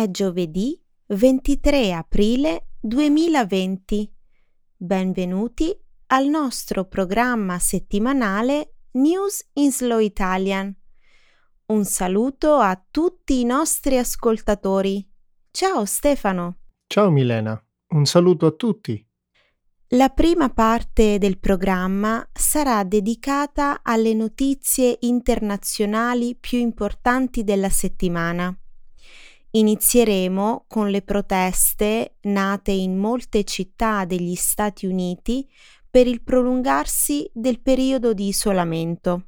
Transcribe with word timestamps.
È 0.00 0.10
giovedì 0.10 0.82
23 1.08 1.92
aprile 1.92 2.68
2020. 2.80 4.10
Benvenuti 4.74 5.78
al 6.06 6.26
nostro 6.26 6.86
programma 6.86 7.58
settimanale 7.58 8.76
News 8.92 9.50
in 9.56 9.70
Slow 9.70 9.98
Italian. 9.98 10.74
Un 11.66 11.84
saluto 11.84 12.54
a 12.54 12.82
tutti 12.90 13.40
i 13.40 13.44
nostri 13.44 13.98
ascoltatori. 13.98 15.06
Ciao 15.50 15.84
Stefano. 15.84 16.60
Ciao 16.86 17.10
Milena, 17.10 17.62
un 17.88 18.06
saluto 18.06 18.46
a 18.46 18.52
tutti. 18.52 19.06
La 19.88 20.08
prima 20.08 20.48
parte 20.48 21.18
del 21.18 21.38
programma 21.38 22.26
sarà 22.32 22.84
dedicata 22.84 23.80
alle 23.82 24.14
notizie 24.14 24.96
internazionali 25.00 26.36
più 26.36 26.58
importanti 26.58 27.44
della 27.44 27.68
settimana. 27.68 28.58
Inizieremo 29.52 30.64
con 30.68 30.90
le 30.90 31.02
proteste 31.02 32.18
nate 32.22 32.70
in 32.70 32.96
molte 32.96 33.42
città 33.42 34.04
degli 34.04 34.36
Stati 34.36 34.86
Uniti 34.86 35.48
per 35.90 36.06
il 36.06 36.22
prolungarsi 36.22 37.28
del 37.34 37.60
periodo 37.60 38.12
di 38.12 38.28
isolamento. 38.28 39.26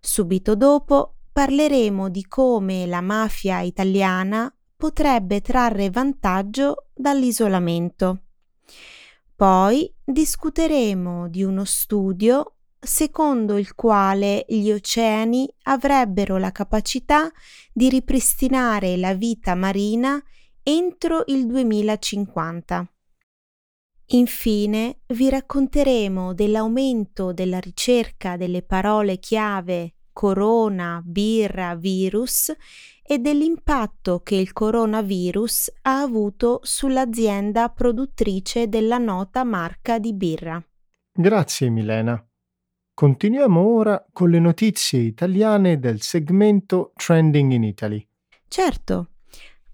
Subito 0.00 0.56
dopo 0.56 1.18
parleremo 1.30 2.08
di 2.08 2.26
come 2.26 2.86
la 2.86 3.00
mafia 3.00 3.60
italiana 3.60 4.52
potrebbe 4.76 5.40
trarre 5.40 5.88
vantaggio 5.88 6.88
dall'isolamento. 6.92 8.22
Poi 9.36 9.92
discuteremo 10.04 11.28
di 11.28 11.44
uno 11.44 11.64
studio 11.64 12.57
secondo 12.80 13.58
il 13.58 13.74
quale 13.74 14.44
gli 14.48 14.70
oceani 14.70 15.48
avrebbero 15.64 16.38
la 16.38 16.52
capacità 16.52 17.30
di 17.72 17.88
ripristinare 17.88 18.96
la 18.96 19.14
vita 19.14 19.54
marina 19.54 20.22
entro 20.62 21.24
il 21.26 21.46
2050. 21.46 22.92
Infine 24.10 25.00
vi 25.08 25.28
racconteremo 25.28 26.32
dell'aumento 26.32 27.32
della 27.32 27.58
ricerca 27.58 28.36
delle 28.36 28.62
parole 28.62 29.18
chiave 29.18 29.94
corona, 30.18 31.00
birra, 31.04 31.76
virus 31.76 32.52
e 33.02 33.18
dell'impatto 33.18 34.20
che 34.20 34.34
il 34.34 34.52
coronavirus 34.52 35.72
ha 35.82 36.00
avuto 36.00 36.58
sull'azienda 36.62 37.68
produttrice 37.68 38.68
della 38.68 38.98
nota 38.98 39.44
marca 39.44 39.98
di 39.98 40.12
birra. 40.12 40.60
Grazie 41.12 41.70
Milena. 41.70 42.27
Continuiamo 42.98 43.60
ora 43.60 44.04
con 44.12 44.28
le 44.28 44.40
notizie 44.40 44.98
italiane 44.98 45.78
del 45.78 46.00
segmento 46.00 46.90
Trending 46.96 47.52
in 47.52 47.62
Italy. 47.62 48.04
Certo, 48.48 49.10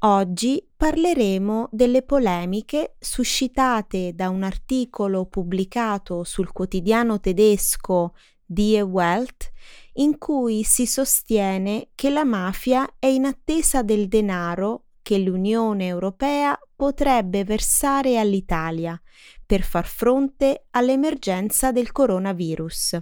oggi 0.00 0.62
parleremo 0.76 1.70
delle 1.72 2.02
polemiche 2.02 2.96
suscitate 2.98 4.12
da 4.14 4.28
un 4.28 4.42
articolo 4.42 5.24
pubblicato 5.24 6.22
sul 6.22 6.52
quotidiano 6.52 7.18
tedesco 7.18 8.12
Die 8.44 8.82
Welt 8.82 9.52
in 9.94 10.18
cui 10.18 10.62
si 10.62 10.84
sostiene 10.84 11.92
che 11.94 12.10
la 12.10 12.24
mafia 12.24 12.86
è 12.98 13.06
in 13.06 13.24
attesa 13.24 13.82
del 13.82 14.06
denaro 14.06 14.88
che 15.00 15.16
l'Unione 15.16 15.86
Europea 15.86 16.58
potrebbe 16.76 17.42
versare 17.44 18.18
all'Italia 18.18 19.00
per 19.46 19.62
far 19.62 19.86
fronte 19.86 20.66
all'emergenza 20.72 21.72
del 21.72 21.90
coronavirus. 21.90 23.00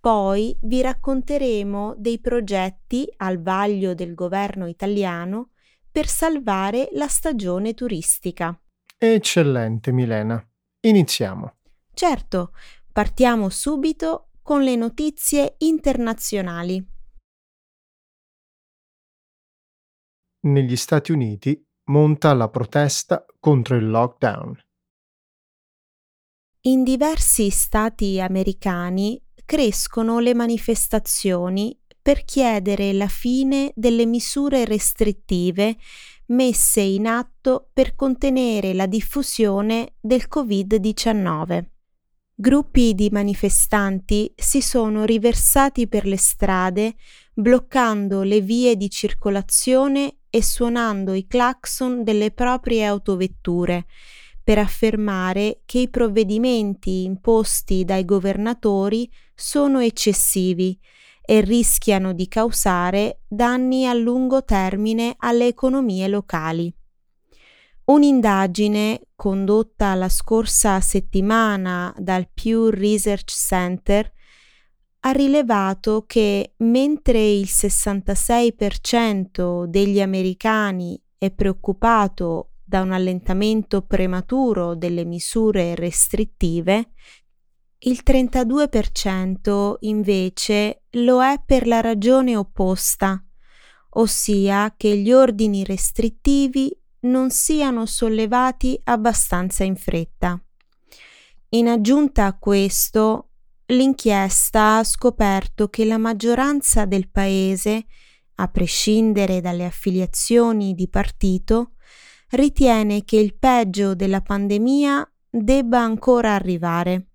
Poi 0.00 0.56
vi 0.62 0.80
racconteremo 0.80 1.94
dei 1.98 2.18
progetti 2.20 3.06
al 3.18 3.42
vaglio 3.42 3.92
del 3.92 4.14
governo 4.14 4.66
italiano 4.66 5.50
per 5.90 6.06
salvare 6.06 6.88
la 6.92 7.06
stagione 7.06 7.74
turistica. 7.74 8.58
Eccellente, 8.96 9.92
Milena. 9.92 10.42
Iniziamo. 10.86 11.56
Certo, 11.92 12.54
partiamo 12.90 13.50
subito 13.50 14.30
con 14.40 14.62
le 14.62 14.74
notizie 14.74 15.56
internazionali. 15.58 16.82
Negli 20.46 20.76
Stati 20.76 21.12
Uniti 21.12 21.62
monta 21.90 22.32
la 22.32 22.48
protesta 22.48 23.26
contro 23.38 23.76
il 23.76 23.90
lockdown. 23.90 24.58
In 26.62 26.84
diversi 26.84 27.48
stati 27.50 28.20
americani 28.20 29.18
crescono 29.50 30.20
le 30.20 30.32
manifestazioni 30.32 31.76
per 32.00 32.24
chiedere 32.24 32.92
la 32.92 33.08
fine 33.08 33.72
delle 33.74 34.06
misure 34.06 34.64
restrittive 34.64 35.76
messe 36.26 36.80
in 36.80 37.08
atto 37.08 37.68
per 37.72 37.96
contenere 37.96 38.74
la 38.74 38.86
diffusione 38.86 39.94
del 39.98 40.26
Covid-19. 40.32 41.64
Gruppi 42.32 42.94
di 42.94 43.08
manifestanti 43.10 44.32
si 44.36 44.62
sono 44.62 45.02
riversati 45.02 45.88
per 45.88 46.06
le 46.06 46.16
strade 46.16 46.94
bloccando 47.34 48.22
le 48.22 48.40
vie 48.40 48.76
di 48.76 48.88
circolazione 48.88 50.18
e 50.30 50.44
suonando 50.44 51.12
i 51.12 51.26
clacson 51.26 52.04
delle 52.04 52.30
proprie 52.30 52.84
autovetture 52.84 53.86
per 54.44 54.58
affermare 54.58 55.62
che 55.64 55.80
i 55.80 55.88
provvedimenti 55.88 57.02
imposti 57.02 57.84
dai 57.84 58.04
governatori 58.04 59.10
sono 59.40 59.80
eccessivi 59.80 60.78
e 61.22 61.40
rischiano 61.40 62.12
di 62.12 62.28
causare 62.28 63.22
danni 63.26 63.86
a 63.86 63.94
lungo 63.94 64.44
termine 64.44 65.14
alle 65.18 65.46
economie 65.46 66.06
locali. 66.08 66.70
Un'indagine 67.84 69.00
condotta 69.16 69.94
la 69.94 70.08
scorsa 70.08 70.80
settimana 70.80 71.94
dal 71.98 72.28
Pew 72.32 72.68
Research 72.68 73.32
Center 73.32 74.12
ha 75.00 75.10
rilevato 75.12 76.04
che 76.06 76.52
mentre 76.58 77.30
il 77.30 77.48
66% 77.48 79.64
degli 79.64 80.00
americani 80.00 81.02
è 81.16 81.30
preoccupato 81.30 82.50
da 82.70 82.82
un 82.82 82.92
allentamento 82.92 83.82
prematuro 83.82 84.76
delle 84.76 85.04
misure 85.04 85.74
restrittive, 85.74 86.90
il 87.82 88.02
32% 88.04 89.76
invece 89.80 90.82
lo 90.90 91.22
è 91.22 91.40
per 91.44 91.66
la 91.66 91.80
ragione 91.80 92.36
opposta, 92.36 93.24
ossia 93.90 94.74
che 94.76 94.98
gli 94.98 95.10
ordini 95.10 95.64
restrittivi 95.64 96.76
non 97.00 97.30
siano 97.30 97.86
sollevati 97.86 98.78
abbastanza 98.84 99.64
in 99.64 99.76
fretta. 99.76 100.38
In 101.50 101.68
aggiunta 101.68 102.26
a 102.26 102.36
questo, 102.36 103.30
l'inchiesta 103.66 104.76
ha 104.76 104.84
scoperto 104.84 105.68
che 105.68 105.86
la 105.86 105.98
maggioranza 105.98 106.84
del 106.84 107.08
Paese, 107.08 107.86
a 108.34 108.48
prescindere 108.48 109.40
dalle 109.40 109.64
affiliazioni 109.64 110.74
di 110.74 110.88
partito, 110.88 111.72
ritiene 112.30 113.04
che 113.04 113.16
il 113.16 113.36
peggio 113.36 113.94
della 113.94 114.20
pandemia 114.20 115.10
debba 115.30 115.80
ancora 115.80 116.34
arrivare. 116.34 117.09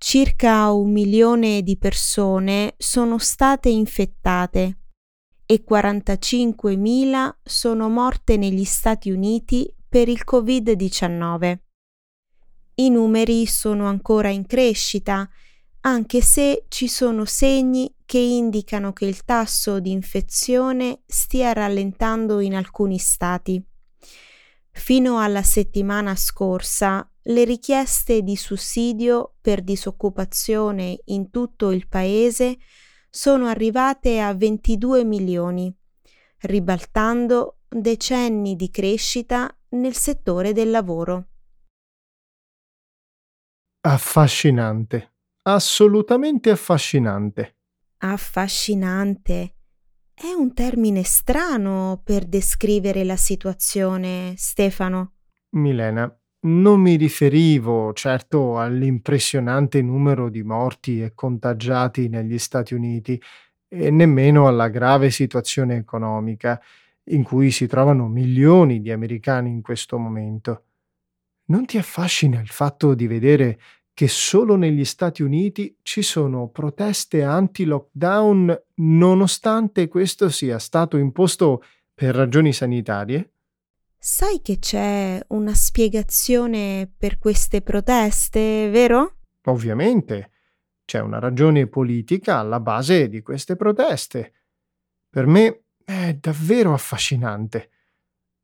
Circa 0.00 0.70
un 0.70 0.92
milione 0.92 1.60
di 1.62 1.76
persone 1.76 2.74
sono 2.78 3.18
state 3.18 3.68
infettate 3.68 4.78
e 5.44 5.64
45.000 5.68 7.34
sono 7.42 7.88
morte 7.88 8.36
negli 8.36 8.62
Stati 8.62 9.10
Uniti 9.10 9.74
per 9.88 10.08
il 10.08 10.22
Covid-19. 10.24 11.58
I 12.76 12.90
numeri 12.90 13.44
sono 13.46 13.88
ancora 13.88 14.28
in 14.28 14.46
crescita, 14.46 15.28
anche 15.80 16.20
se 16.20 16.66
ci 16.68 16.86
sono 16.86 17.24
segni 17.24 17.92
che 18.06 18.18
indicano 18.18 18.92
che 18.92 19.04
il 19.04 19.24
tasso 19.24 19.80
di 19.80 19.90
infezione 19.90 21.02
stia 21.06 21.52
rallentando 21.52 22.38
in 22.38 22.54
alcuni 22.54 22.98
stati. 22.98 23.60
Fino 24.70 25.18
alla 25.20 25.42
settimana 25.42 26.14
scorsa 26.14 27.10
le 27.28 27.44
richieste 27.44 28.22
di 28.22 28.36
sussidio 28.36 29.36
per 29.40 29.62
disoccupazione 29.62 31.00
in 31.06 31.30
tutto 31.30 31.70
il 31.70 31.86
paese 31.88 32.58
sono 33.10 33.46
arrivate 33.46 34.20
a 34.20 34.34
22 34.34 35.04
milioni, 35.04 35.74
ribaltando 36.40 37.60
decenni 37.68 38.56
di 38.56 38.70
crescita 38.70 39.54
nel 39.70 39.94
settore 39.94 40.52
del 40.52 40.70
lavoro. 40.70 41.28
Affascinante, 43.80 45.14
assolutamente 45.42 46.50
affascinante. 46.50 47.56
Affascinante. 47.98 49.54
È 50.14 50.32
un 50.32 50.52
termine 50.52 51.02
strano 51.04 52.00
per 52.02 52.24
descrivere 52.24 53.04
la 53.04 53.16
situazione, 53.16 54.34
Stefano. 54.36 55.14
Milena, 55.50 56.12
non 56.40 56.80
mi 56.80 56.96
riferivo 56.96 57.92
certo 57.92 58.58
all'impressionante 58.58 59.82
numero 59.82 60.28
di 60.28 60.42
morti 60.42 61.02
e 61.02 61.12
contagiati 61.14 62.08
negli 62.08 62.38
Stati 62.38 62.74
Uniti 62.74 63.20
e 63.68 63.90
nemmeno 63.90 64.46
alla 64.46 64.68
grave 64.68 65.10
situazione 65.10 65.76
economica. 65.76 66.60
in 67.10 67.22
cui 67.22 67.50
si 67.50 67.66
trovano 67.66 68.06
milioni 68.06 68.82
di 68.82 68.90
americani 68.92 69.50
in 69.50 69.62
questo 69.62 69.98
momento. 69.98 70.64
Non 71.46 71.64
ti 71.66 71.78
affascina 71.78 72.40
il 72.40 72.48
fatto 72.48 72.94
di 72.94 73.06
vedere 73.06 73.58
che 73.94 74.08
solo 74.08 74.56
negli 74.56 74.84
Stati 74.84 75.22
Uniti 75.22 75.76
ci 75.82 76.02
sono 76.02 76.48
proteste 76.48 77.22
anti-lockdown 77.24 78.62
nonostante 78.76 79.88
questo 79.88 80.28
sia 80.28 80.58
stato 80.58 80.98
imposto 80.98 81.62
per 81.94 82.14
ragioni 82.14 82.52
sanitarie? 82.52 83.30
Sai 84.00 84.40
che 84.42 84.60
c'è 84.60 85.20
una 85.30 85.54
spiegazione 85.54 86.88
per 86.96 87.18
queste 87.18 87.62
proteste, 87.62 88.70
vero? 88.70 89.16
Ovviamente 89.46 90.30
c'è 90.84 91.00
una 91.00 91.18
ragione 91.18 91.66
politica 91.66 92.38
alla 92.38 92.60
base 92.60 93.08
di 93.08 93.22
queste 93.22 93.56
proteste. 93.56 94.34
Per 95.10 95.26
me 95.26 95.64
è 95.84 96.14
davvero 96.14 96.74
affascinante. 96.74 97.70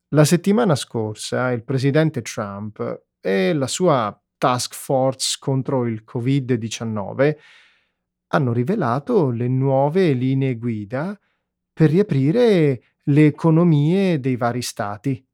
La 0.08 0.24
settimana 0.24 0.74
scorsa 0.74 1.52
il 1.52 1.62
presidente 1.62 2.20
Trump 2.20 3.04
e 3.20 3.52
la 3.52 3.68
sua 3.68 4.20
task 4.36 4.74
force 4.74 5.36
contro 5.38 5.86
il 5.86 6.02
Covid-19 6.04 7.36
hanno 8.28 8.52
rivelato 8.52 9.30
le 9.30 9.46
nuove 9.46 10.14
linee 10.14 10.56
guida 10.56 11.16
per 11.72 11.90
riaprire 11.90 12.82
le 13.04 13.26
economie 13.26 14.18
dei 14.18 14.34
vari 14.34 14.62
stati. 14.62 15.24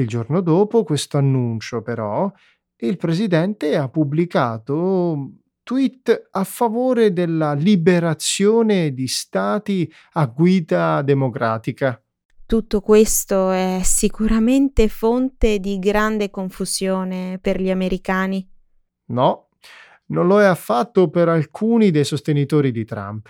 Il 0.00 0.08
giorno 0.08 0.40
dopo 0.40 0.82
questo 0.82 1.18
annuncio, 1.18 1.82
però, 1.82 2.32
il 2.78 2.96
presidente 2.96 3.76
ha 3.76 3.90
pubblicato 3.90 5.32
tweet 5.62 6.28
a 6.30 6.42
favore 6.44 7.12
della 7.12 7.52
liberazione 7.52 8.94
di 8.94 9.06
stati 9.06 9.92
a 10.12 10.24
guida 10.24 11.02
democratica. 11.02 12.02
Tutto 12.46 12.80
questo 12.80 13.50
è 13.50 13.80
sicuramente 13.84 14.88
fonte 14.88 15.58
di 15.58 15.78
grande 15.78 16.30
confusione 16.30 17.38
per 17.38 17.60
gli 17.60 17.70
americani. 17.70 18.50
No, 19.08 19.50
non 20.06 20.26
lo 20.26 20.40
è 20.40 20.46
affatto 20.46 21.10
per 21.10 21.28
alcuni 21.28 21.90
dei 21.90 22.04
sostenitori 22.04 22.72
di 22.72 22.86
Trump. 22.86 23.28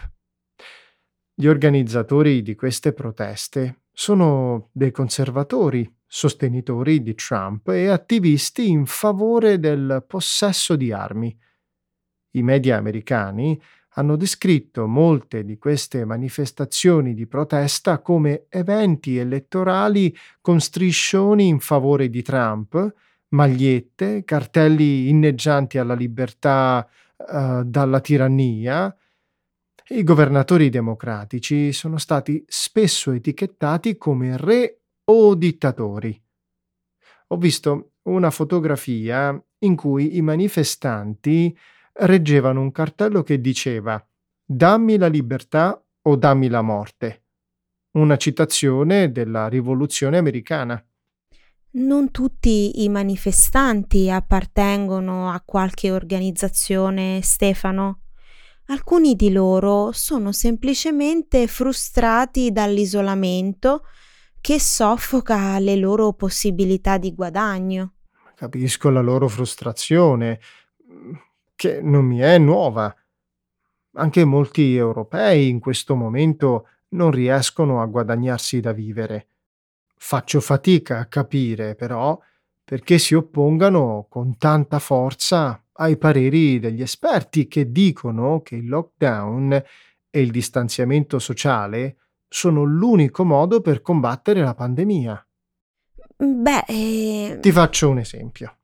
Gli 1.35 1.49
organizzatori 1.49 2.43
di 2.43 2.55
queste 2.55 2.93
proteste 2.93 3.87
sono 3.93 4.69
dei 4.73 4.93
conservatori, 4.93 5.99
sostenitori 6.13 7.05
di 7.05 7.15
Trump 7.15 7.69
e 7.69 7.87
attivisti 7.87 8.69
in 8.69 8.85
favore 8.85 9.61
del 9.61 10.05
possesso 10.09 10.75
di 10.75 10.91
armi. 10.91 11.39
I 12.33 12.43
media 12.43 12.79
americani 12.79 13.61
hanno 13.91 14.17
descritto 14.17 14.89
molte 14.89 15.45
di 15.45 15.57
queste 15.57 16.05
manifestazioni 16.05 17.15
di 17.15 17.29
protesta 17.29 18.01
come 18.01 18.47
eventi 18.49 19.19
elettorali 19.19 20.13
con 20.41 20.59
striscioni 20.59 21.47
in 21.47 21.61
favore 21.61 22.11
di 22.11 22.23
Trump, 22.23 22.93
magliette, 23.29 24.25
cartelli 24.25 25.09
inneggianti 25.09 25.79
alla 25.79 25.95
libertà 25.95 26.89
uh, 27.19 27.63
dalla 27.63 28.01
tirannia. 28.01 28.93
I 29.91 30.03
governatori 30.03 30.71
democratici 30.71 31.73
sono 31.73 31.99
stati 31.99 32.45
spesso 32.49 33.13
etichettati 33.13 33.97
come 33.97 34.37
re 34.37 34.80
o 35.11 35.35
dittatori. 35.35 36.21
Ho 37.29 37.37
visto 37.37 37.93
una 38.03 38.31
fotografia 38.31 39.41
in 39.59 39.77
cui 39.77 40.17
i 40.17 40.23
manifestanti 40.23 41.57
reggevano 41.93 42.61
un 42.61 42.73
cartello 42.73 43.23
che 43.23 43.41
diceva 43.41 44.05
Dammi 44.45 44.97
la 44.97 45.07
libertà 45.07 45.81
o 46.03 46.17
dammi 46.17 46.49
la 46.49 46.63
morte. 46.63 47.25
Una 47.93 48.17
citazione 48.17 49.13
della 49.13 49.49
rivoluzione 49.49 50.19
americana. 50.19 50.83
Non 51.73 52.11
tutti 52.11 52.83
i 52.83 52.89
manifestanti 52.89 54.11
appartengono 54.11 55.31
a 55.31 55.41
qualche 55.45 55.93
organizzazione, 55.93 57.21
Stefano. 57.23 58.01
Alcuni 58.67 59.15
di 59.15 59.31
loro 59.31 59.93
sono 59.93 60.33
semplicemente 60.33 61.47
frustrati 61.47 62.51
dall'isolamento 62.51 63.83
che 64.41 64.59
soffoca 64.59 65.59
le 65.59 65.77
loro 65.77 66.13
possibilità 66.13 66.99
di 66.99 67.15
guadagno. 67.15 67.95
Capisco 68.35 68.89
la 68.89 69.01
loro 69.01 69.29
frustrazione, 69.29 70.41
che 71.55 71.81
non 71.83 72.07
mi 72.07 72.19
è 72.21 72.39
nuova. 72.39 72.95
Anche 73.95 74.25
molti 74.25 74.77
europei 74.77 75.49
in 75.49 75.61
questo 75.61 75.95
momento 75.95 76.69
non 76.91 77.11
riescono 77.11 77.83
a 77.83 77.87
guadagnarsi 77.87 78.61
da 78.61 78.73
vivere. 78.73 79.27
Faccio 79.97 80.41
fatica 80.41 81.01
a 81.01 81.07
capire, 81.07 81.75
però, 81.75 82.19
perché 82.65 82.99
si 82.99 83.15
oppongano 83.15 84.07
con 84.09 84.39
tanta 84.39 84.79
forza 84.79 85.63
ai 85.73 85.99
pareri 85.99 86.59
degli 86.59 86.81
esperti 86.81 87.47
che 87.47 87.71
dicono 87.71 88.41
che 88.41 88.57
il 88.57 88.69
lockdown 88.69 89.53
e 90.09 90.21
il 90.21 90.31
distanziamento 90.31 91.19
sociale 91.19 91.97
sono 92.33 92.63
l'unico 92.63 93.25
modo 93.25 93.61
per 93.61 93.83
combattere 93.83 94.41
la 94.41 94.55
pandemia. 94.55 95.29
Beh, 96.17 96.65
eh... 96.69 97.39
ti 97.41 97.51
faccio 97.51 97.89
un 97.89 97.99
esempio. 97.99 98.57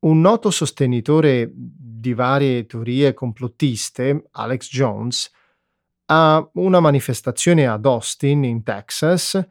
Un 0.00 0.20
noto 0.20 0.50
sostenitore 0.50 1.50
di 1.52 2.14
varie 2.14 2.64
teorie 2.66 3.12
complottiste, 3.12 4.28
Alex 4.30 4.70
Jones, 4.70 5.30
a 6.06 6.48
una 6.54 6.80
manifestazione 6.80 7.66
ad 7.66 7.84
Austin, 7.84 8.44
in 8.44 8.62
Texas, 8.62 9.44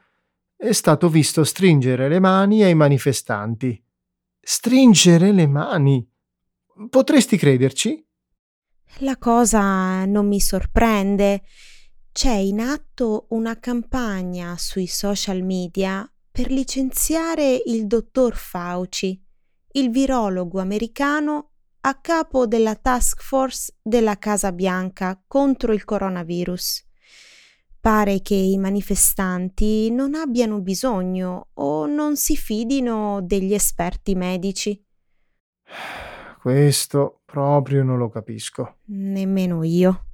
è 0.55 0.71
stato 0.71 1.09
visto 1.09 1.43
stringere 1.43 2.07
le 2.07 2.19
mani 2.19 2.63
ai 2.63 2.73
manifestanti. 2.73 3.81
Stringere 4.39 5.31
le 5.31 5.47
mani? 5.47 6.09
Potresti 6.89 7.37
crederci? 7.37 8.03
La 8.99 9.17
cosa 9.17 10.05
non 10.05 10.27
mi 10.27 10.39
sorprende. 10.39 11.43
C'è 12.11 12.33
in 12.33 12.59
atto 12.59 13.27
una 13.29 13.59
campagna 13.59 14.57
sui 14.57 14.87
social 14.87 15.41
media 15.43 16.09
per 16.31 16.51
licenziare 16.51 17.61
il 17.65 17.87
dottor 17.87 18.35
Fauci, 18.35 19.21
il 19.73 19.89
virologo 19.89 20.59
americano 20.59 21.51
a 21.81 21.95
capo 21.99 22.45
della 22.45 22.75
task 22.75 23.21
force 23.21 23.75
della 23.81 24.17
Casa 24.17 24.51
Bianca 24.51 25.21
contro 25.25 25.71
il 25.71 25.85
coronavirus. 25.85 26.87
Pare 27.79 28.21
che 28.21 28.35
i 28.35 28.57
manifestanti 28.57 29.89
non 29.89 30.13
abbiano 30.13 30.59
bisogno 30.59 31.49
o 31.53 31.85
non 31.85 32.17
si 32.17 32.35
fidino 32.35 33.21
degli 33.21 33.53
esperti 33.53 34.15
medici. 34.15 34.85
Questo 36.41 37.21
proprio 37.25 37.83
non 37.83 37.97
lo 37.97 38.09
capisco. 38.09 38.79
Nemmeno 38.85 39.63
io. 39.63 40.08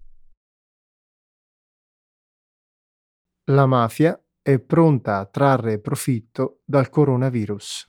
La 3.50 3.68
mafia 3.68 4.20
è 4.42 4.58
pronta 4.58 5.20
a 5.20 5.26
trarre 5.28 5.80
profitto 5.80 6.62
dal 6.66 6.90
coronavirus. 6.90 7.88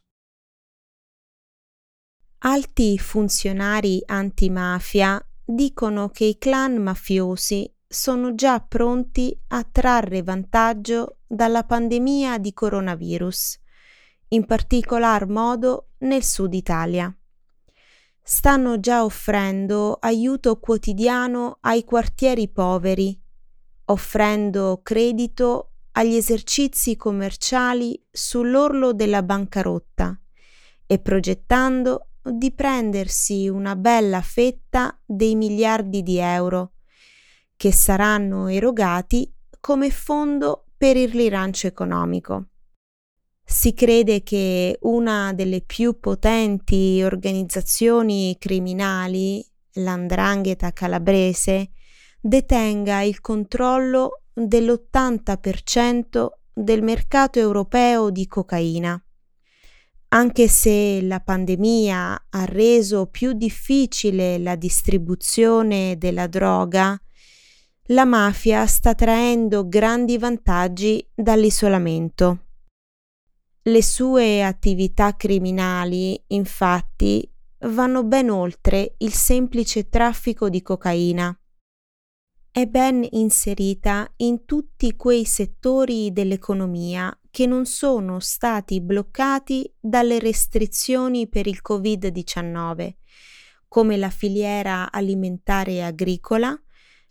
Alti 2.40 2.98
funzionari 2.98 4.02
antimafia 4.04 5.18
dicono 5.42 6.10
che 6.10 6.26
i 6.26 6.36
clan 6.36 6.76
mafiosi 6.76 7.75
sono 7.86 8.34
già 8.34 8.60
pronti 8.60 9.34
a 9.48 9.64
trarre 9.64 10.22
vantaggio 10.22 11.20
dalla 11.26 11.64
pandemia 11.64 12.36
di 12.36 12.52
coronavirus, 12.52 13.58
in 14.28 14.44
particolar 14.44 15.26
modo 15.26 15.92
nel 16.00 16.22
sud 16.22 16.52
Italia. 16.52 17.10
Stanno 18.20 18.78
già 18.78 19.02
offrendo 19.02 19.94
aiuto 19.94 20.60
quotidiano 20.60 21.56
ai 21.62 21.82
quartieri 21.82 22.50
poveri, 22.50 23.18
offrendo 23.87 24.81
credito 24.83 25.73
agli 25.93 26.14
esercizi 26.14 26.97
commerciali 26.97 28.00
sull'orlo 28.11 28.93
della 28.93 29.23
bancarotta 29.23 30.19
e 30.87 30.99
progettando 30.99 32.09
di 32.23 32.52
prendersi 32.52 33.49
una 33.49 33.76
bella 33.76 34.21
fetta 34.21 34.99
dei 35.05 35.35
miliardi 35.35 36.02
di 36.02 36.19
euro 36.19 36.73
che 37.57 37.73
saranno 37.73 38.49
erogati 38.49 39.33
come 39.61 39.90
fondo 39.90 40.66
per 40.76 40.97
il 40.97 41.11
rilancio 41.11 41.66
economico. 41.66 42.49
Si 43.49 43.75
crede 43.75 44.23
che 44.23 44.76
una 44.83 45.33
delle 45.33 45.61
più 45.61 45.99
potenti 45.99 47.00
organizzazioni 47.02 48.37
criminali, 48.38 49.45
l'Andrangheta 49.75 50.73
calabrese, 50.73 51.71
detenga 52.26 53.02
il 53.02 53.21
controllo 53.21 54.23
dell'80% 54.33 56.26
del 56.52 56.83
mercato 56.83 57.38
europeo 57.38 58.11
di 58.11 58.26
cocaina 58.26 59.00
anche 60.09 60.49
se 60.49 61.02
la 61.02 61.21
pandemia 61.21 62.26
ha 62.30 62.45
reso 62.45 63.06
più 63.06 63.33
difficile 63.33 64.38
la 64.38 64.54
distribuzione 64.54 65.97
della 65.99 66.26
droga, 66.26 66.99
la 67.90 68.04
mafia 68.04 68.66
sta 68.66 68.95
traendo 68.95 69.68
grandi 69.68 70.16
vantaggi 70.16 71.06
dall'isolamento. 71.14 72.45
Le 73.62 73.83
sue 73.83 74.45
attività 74.45 75.16
criminali, 75.16 76.21
infatti, 76.28 77.28
vanno 77.61 78.04
ben 78.04 78.30
oltre 78.30 78.95
il 78.99 79.12
semplice 79.12 79.88
traffico 79.88 80.49
di 80.49 80.62
cocaina. 80.62 81.37
È 82.56 82.64
ben 82.64 83.06
inserita 83.10 84.10
in 84.16 84.46
tutti 84.46 84.96
quei 84.96 85.26
settori 85.26 86.10
dell'economia 86.10 87.14
che 87.30 87.44
non 87.44 87.66
sono 87.66 88.18
stati 88.18 88.80
bloccati 88.80 89.70
dalle 89.78 90.18
restrizioni 90.18 91.28
per 91.28 91.46
il 91.46 91.60
Covid-19, 91.62 92.94
come 93.68 93.98
la 93.98 94.08
filiera 94.08 94.90
alimentare 94.90 95.72
e 95.72 95.82
agricola, 95.82 96.58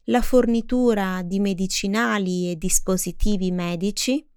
la 0.06 0.24
fornitura 0.24 1.22
di 1.24 1.40
medicinali 1.40 2.50
e 2.50 2.56
dispositivi 2.56 3.52
medici, 3.52 4.28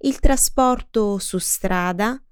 il 0.00 0.20
trasporto 0.20 1.16
su 1.16 1.38
strada, 1.38 2.22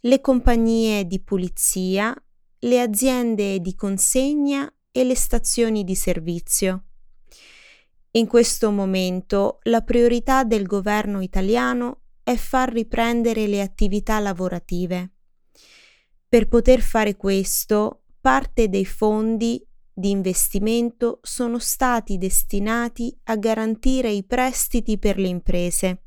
le 0.00 0.20
compagnie 0.20 1.06
di 1.06 1.20
pulizia, 1.20 2.12
le 2.58 2.80
aziende 2.80 3.60
di 3.60 3.76
consegna 3.76 4.68
e 4.90 5.04
le 5.04 5.14
stazioni 5.14 5.84
di 5.84 5.94
servizio. 5.94 6.86
In 8.12 8.26
questo 8.26 8.70
momento 8.70 9.58
la 9.64 9.82
priorità 9.82 10.44
del 10.44 10.66
governo 10.66 11.20
italiano 11.20 12.02
è 12.22 12.34
far 12.34 12.72
riprendere 12.72 13.46
le 13.46 13.60
attività 13.60 14.18
lavorative. 14.18 15.12
Per 16.28 16.48
poter 16.48 16.80
fare 16.80 17.16
questo, 17.16 18.02
parte 18.20 18.68
dei 18.68 18.84
fondi 18.84 19.64
di 19.92 20.10
investimento 20.10 21.20
sono 21.22 21.58
stati 21.58 22.18
destinati 22.18 23.16
a 23.24 23.36
garantire 23.36 24.10
i 24.10 24.24
prestiti 24.24 24.98
per 24.98 25.18
le 25.18 25.28
imprese 25.28 26.02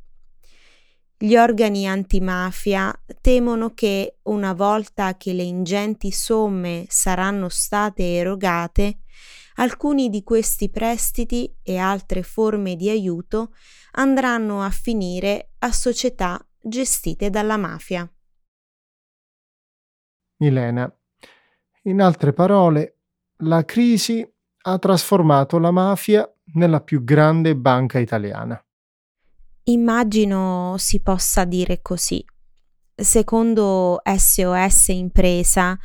gli 1.23 1.37
organi 1.37 1.87
antimafia 1.87 2.93
temono 3.21 3.73
che, 3.73 4.17
una 4.23 4.51
volta 4.51 5.15
che 5.15 5.31
le 5.31 5.43
ingenti 5.43 6.11
somme 6.11 6.85
saranno 6.89 7.47
state 7.47 8.15
erogate, 8.15 9.02
alcuni 9.55 10.09
di 10.09 10.23
questi 10.23 10.69
prestiti 10.69 11.53
e 11.61 11.77
altre 11.77 12.23
forme 12.23 12.75
di 12.75 12.89
aiuto 12.89 13.53
andranno 13.91 14.61
a 14.61 14.69
finire 14.69 15.53
a 15.59 15.71
società 15.71 16.45
gestite 16.61 17.29
dalla 17.29 17.57
mafia. 17.57 18.09
Milena, 20.37 20.91
in 21.83 22.01
altre 22.01 22.33
parole, 22.33 22.99
la 23.43 23.63
crisi 23.65 24.27
ha 24.65 24.79
trasformato 24.79 25.59
la 25.59 25.71
mafia 25.71 26.27
nella 26.53 26.81
più 26.81 27.03
grande 27.03 27.55
banca 27.55 27.99
italiana. 27.99 28.61
Immagino 29.65 30.75
si 30.77 31.01
possa 31.01 31.45
dire 31.45 31.81
così. 31.81 32.23
Secondo 32.95 34.01
SOS 34.03 34.89
Impresa, 34.89 35.77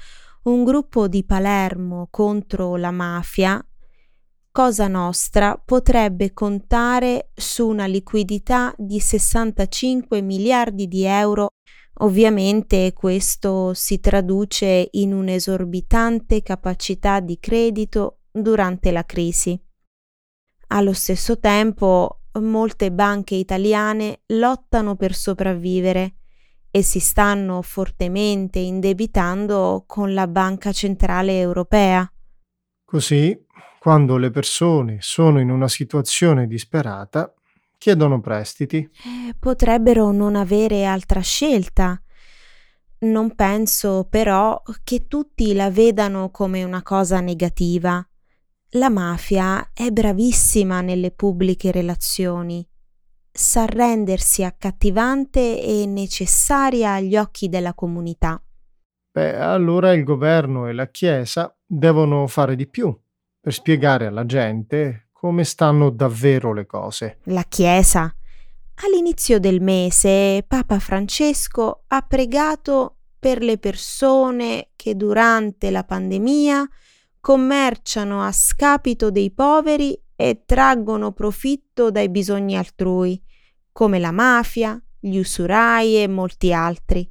un 0.45 0.65
gruppo 0.65 1.09
di 1.09 1.25
Palermo 1.25 2.09
contro 2.11 2.77
la 2.77 2.91
mafia, 2.91 3.63
Cosa 4.51 4.89
Nostra 4.89 5.61
potrebbe 5.65 6.33
contare 6.33 7.31
su 7.33 7.69
una 7.69 7.87
liquidità 7.87 8.75
di 8.77 8.99
65 8.99 10.21
miliardi 10.21 10.89
di 10.89 11.05
euro. 11.05 11.51
Ovviamente 12.01 12.93
questo 12.93 13.73
si 13.73 14.01
traduce 14.01 14.89
in 14.93 15.13
un'esorbitante 15.13 16.43
capacità 16.43 17.21
di 17.21 17.39
credito 17.39 18.23
durante 18.33 18.91
la 18.91 19.05
crisi. 19.05 19.57
Allo 20.69 20.93
stesso 20.93 21.39
tempo 21.39 22.23
molte 22.41 22.91
banche 22.91 23.37
italiane 23.37 24.23
lottano 24.27 24.97
per 24.97 25.15
sopravvivere 25.15 26.15
e 26.71 26.83
si 26.83 27.01
stanno 27.01 27.63
fortemente 27.63 28.59
indebitando 28.59 29.85
con 29.87 30.15
la 30.15 30.27
Banca 30.27 30.73
Centrale 30.73 31.39
Europea. 31.39 32.11
Così, 32.85 33.47
quando 33.79 34.17
le 34.17 34.31
persone 34.31 34.99
sono 35.01 35.41
in 35.41 35.51
una 35.51 35.69
situazione 35.69 36.47
disperata, 36.47 37.33
chiedono 37.79 38.21
prestiti. 38.21 38.79
Eh, 38.79 39.35
potrebbero 39.39 40.11
non 40.11 40.37
avere 40.37 40.85
altra 40.85 41.21
scelta. 41.21 42.01
Non 43.01 43.35
penso 43.37 44.07
però 44.11 44.61
che 44.83 45.07
tutti 45.07 45.55
la 45.55 45.71
vedano 45.71 46.31
come 46.31 46.65
una 46.65 46.83
cosa 46.83 47.21
negativa. 47.21 48.05
La 48.73 48.91
mafia 48.91 49.71
è 49.73 49.91
bravissima 49.91 50.81
nelle 50.81 51.13
pubbliche 51.13 51.71
relazioni, 51.71 52.67
sa 53.39 53.67
rendersi 53.67 54.43
accattivante 54.43 55.63
e 55.63 55.87
necessaria 55.87 56.95
agli 56.95 57.17
occhi 57.17 57.49
della 57.49 57.73
comunità. 57.73 58.43
Beh, 59.13 59.37
allora 59.37 59.93
il 59.93 60.03
governo 60.03 60.67
e 60.67 60.73
la 60.73 60.89
Chiesa 60.89 61.57
devono 61.65 62.27
fare 62.27 62.57
di 62.57 62.67
più 62.67 62.93
per 63.41 63.53
spiegare 63.53 64.07
alla 64.07 64.27
gente 64.27 65.11
come 65.13 65.45
stanno 65.45 65.91
davvero 65.91 66.53
le 66.53 66.67
cose. 66.67 67.19
La 67.25 67.45
Chiesa. 67.45 68.13
All'inizio 68.85 69.39
del 69.39 69.61
mese 69.61 70.45
Papa 70.47 70.81
Francesco 70.81 71.85
ha 71.87 72.03
pregato 72.03 72.97
per 73.21 73.41
le 73.41 73.59
persone 73.59 74.71
che 74.75 74.97
durante 74.97 75.71
la 75.71 75.85
pandemia 75.85 76.69
commerciano 77.21 78.23
a 78.23 78.33
scapito 78.33 79.13
dei 79.13 79.31
poveri 79.31 79.97
e 80.17 80.43
traggono 80.45 81.13
profitto 81.13 81.93
dai 81.93 82.09
bisogni 82.09 82.57
altrui, 82.57 83.23
come 83.79 84.01
la 84.01 84.11
mafia, 84.11 84.77
gli 84.99 85.19
usurai 85.19 86.03
e 86.03 86.09
molti 86.09 86.53
altri. 86.53 87.09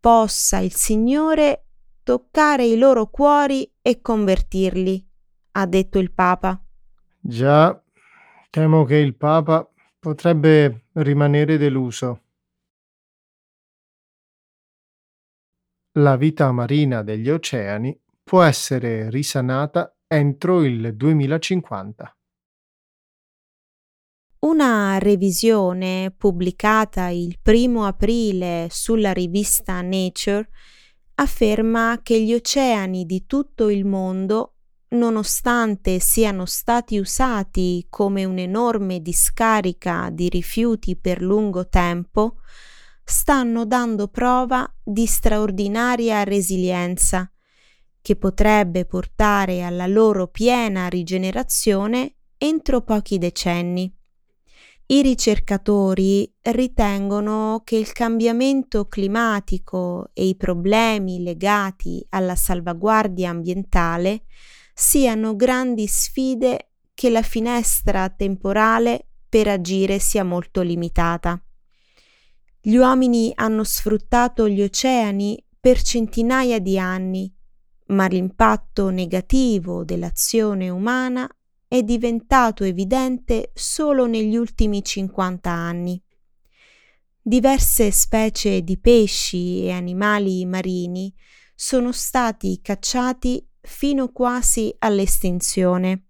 Possa 0.00 0.56
il 0.56 0.72
Signore 0.72 1.66
toccare 2.02 2.64
i 2.64 2.78
loro 2.78 3.10
cuori 3.10 3.70
e 3.82 4.00
convertirli, 4.00 5.06
ha 5.50 5.66
detto 5.66 5.98
il 5.98 6.12
Papa. 6.12 6.64
Già, 7.20 7.78
temo 8.48 8.84
che 8.84 8.96
il 8.96 9.14
Papa 9.16 9.70
potrebbe 9.98 10.86
rimanere 10.94 11.58
deluso. 11.58 12.22
La 15.98 16.16
vita 16.16 16.50
marina 16.52 17.02
degli 17.02 17.28
oceani 17.28 18.00
può 18.22 18.40
essere 18.40 19.10
risanata 19.10 19.94
entro 20.06 20.64
il 20.64 20.96
2050. 20.96 22.14
Una 24.40 24.96
revisione 24.96 26.14
pubblicata 26.16 27.08
il 27.08 27.38
primo 27.42 27.84
aprile 27.84 28.68
sulla 28.70 29.12
rivista 29.12 29.82
Nature 29.82 30.48
afferma 31.16 32.00
che 32.02 32.22
gli 32.22 32.32
oceani 32.32 33.04
di 33.04 33.26
tutto 33.26 33.68
il 33.68 33.84
mondo, 33.84 34.54
nonostante 34.92 35.98
siano 35.98 36.46
stati 36.46 36.96
usati 36.96 37.84
come 37.90 38.24
un'enorme 38.24 39.02
discarica 39.02 40.08
di 40.10 40.30
rifiuti 40.30 40.96
per 40.96 41.20
lungo 41.20 41.68
tempo, 41.68 42.36
stanno 43.04 43.66
dando 43.66 44.08
prova 44.08 44.66
di 44.82 45.04
straordinaria 45.04 46.24
resilienza 46.24 47.30
che 48.00 48.16
potrebbe 48.16 48.86
portare 48.86 49.60
alla 49.60 49.86
loro 49.86 50.28
piena 50.28 50.88
rigenerazione 50.88 52.14
entro 52.38 52.80
pochi 52.80 53.18
decenni. 53.18 53.94
I 54.90 55.02
ricercatori 55.02 56.28
ritengono 56.40 57.62
che 57.62 57.76
il 57.76 57.92
cambiamento 57.92 58.88
climatico 58.88 60.10
e 60.12 60.26
i 60.26 60.34
problemi 60.34 61.22
legati 61.22 62.04
alla 62.08 62.34
salvaguardia 62.34 63.30
ambientale 63.30 64.24
siano 64.74 65.36
grandi 65.36 65.86
sfide 65.86 66.72
che 66.92 67.08
la 67.08 67.22
finestra 67.22 68.08
temporale 68.08 69.10
per 69.28 69.46
agire 69.46 70.00
sia 70.00 70.24
molto 70.24 70.60
limitata. 70.60 71.40
Gli 72.60 72.74
uomini 72.74 73.30
hanno 73.36 73.62
sfruttato 73.62 74.48
gli 74.48 74.60
oceani 74.60 75.40
per 75.60 75.80
centinaia 75.80 76.58
di 76.58 76.76
anni 76.80 77.32
ma 77.90 78.08
l'impatto 78.08 78.90
negativo 78.90 79.84
dell'azione 79.84 80.68
umana 80.68 81.28
è 81.72 81.84
diventato 81.84 82.64
evidente 82.64 83.52
solo 83.54 84.06
negli 84.06 84.34
ultimi 84.34 84.82
50 84.82 85.48
anni. 85.48 86.02
Diverse 87.22 87.92
specie 87.92 88.62
di 88.62 88.76
pesci 88.76 89.62
e 89.62 89.70
animali 89.70 90.44
marini 90.46 91.14
sono 91.54 91.92
stati 91.92 92.58
cacciati 92.60 93.48
fino 93.60 94.08
quasi 94.10 94.74
all'estinzione. 94.78 96.06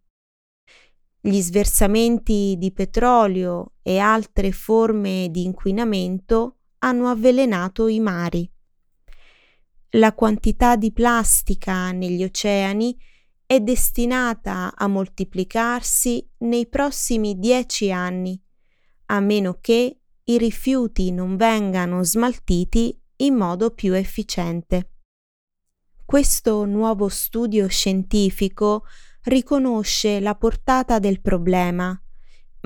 Gli 1.20 1.42
sversamenti 1.42 2.54
di 2.56 2.72
petrolio 2.72 3.74
e 3.82 3.98
altre 3.98 4.52
forme 4.52 5.28
di 5.30 5.44
inquinamento 5.44 6.60
hanno 6.78 7.08
avvelenato 7.08 7.86
i 7.86 8.00
mari 8.00 8.50
la 9.94 10.12
quantità 10.12 10.76
di 10.76 10.92
plastica 10.92 11.90
negli 11.90 12.22
oceani 12.22 12.96
è 13.50 13.58
destinata 13.58 14.76
a 14.76 14.86
moltiplicarsi 14.86 16.24
nei 16.38 16.68
prossimi 16.68 17.36
dieci 17.36 17.90
anni, 17.90 18.40
a 19.06 19.18
meno 19.18 19.58
che 19.60 20.02
i 20.22 20.38
rifiuti 20.38 21.10
non 21.10 21.34
vengano 21.34 22.04
smaltiti 22.04 22.96
in 23.16 23.34
modo 23.34 23.72
più 23.72 23.92
efficiente. 23.92 24.92
Questo 26.04 26.64
nuovo 26.64 27.08
studio 27.08 27.66
scientifico 27.66 28.84
riconosce 29.22 30.20
la 30.20 30.36
portata 30.36 31.00
del 31.00 31.20
problema, 31.20 32.00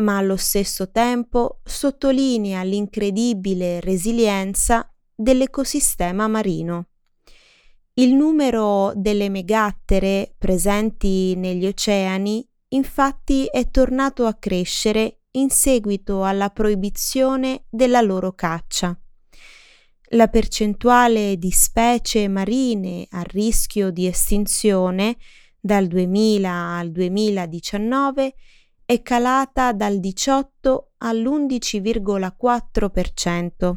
ma 0.02 0.18
allo 0.18 0.36
stesso 0.36 0.90
tempo 0.90 1.62
sottolinea 1.64 2.62
l'incredibile 2.62 3.80
resilienza 3.80 4.86
dell'ecosistema 5.14 6.28
marino. 6.28 6.88
Il 7.96 8.12
numero 8.12 8.92
delle 8.96 9.28
megattere 9.28 10.34
presenti 10.36 11.36
negli 11.36 11.64
oceani 11.64 12.44
infatti 12.70 13.46
è 13.46 13.70
tornato 13.70 14.26
a 14.26 14.34
crescere 14.34 15.20
in 15.36 15.48
seguito 15.48 16.24
alla 16.24 16.50
proibizione 16.50 17.66
della 17.70 18.00
loro 18.00 18.32
caccia. 18.32 19.00
La 20.08 20.26
percentuale 20.26 21.38
di 21.38 21.52
specie 21.52 22.26
marine 22.26 23.06
a 23.10 23.22
rischio 23.22 23.92
di 23.92 24.08
estinzione 24.08 25.16
dal 25.60 25.86
2000 25.86 26.50
al 26.50 26.90
2019 26.90 28.34
è 28.84 29.02
calata 29.02 29.72
dal 29.72 30.00
18 30.00 30.94
all'11,4%. 30.98 33.74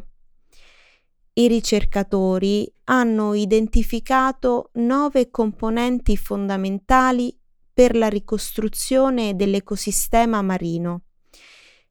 I 1.34 1.46
ricercatori 1.46 2.72
hanno 2.90 3.34
identificato 3.34 4.70
nove 4.74 5.30
componenti 5.30 6.16
fondamentali 6.16 7.36
per 7.72 7.94
la 7.94 8.08
ricostruzione 8.08 9.36
dell'ecosistema 9.36 10.40
marino. 10.42 11.02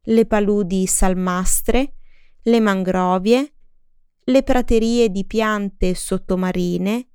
Le 0.01 0.25
paludi 0.25 0.88
salmastre, 0.88 1.98
le 2.44 2.60
mangrovie, 2.60 3.54
le 4.24 4.44
praterie 4.44 5.10
di 5.10 5.25
piante 5.25 5.94
sottomarine, 5.94 7.08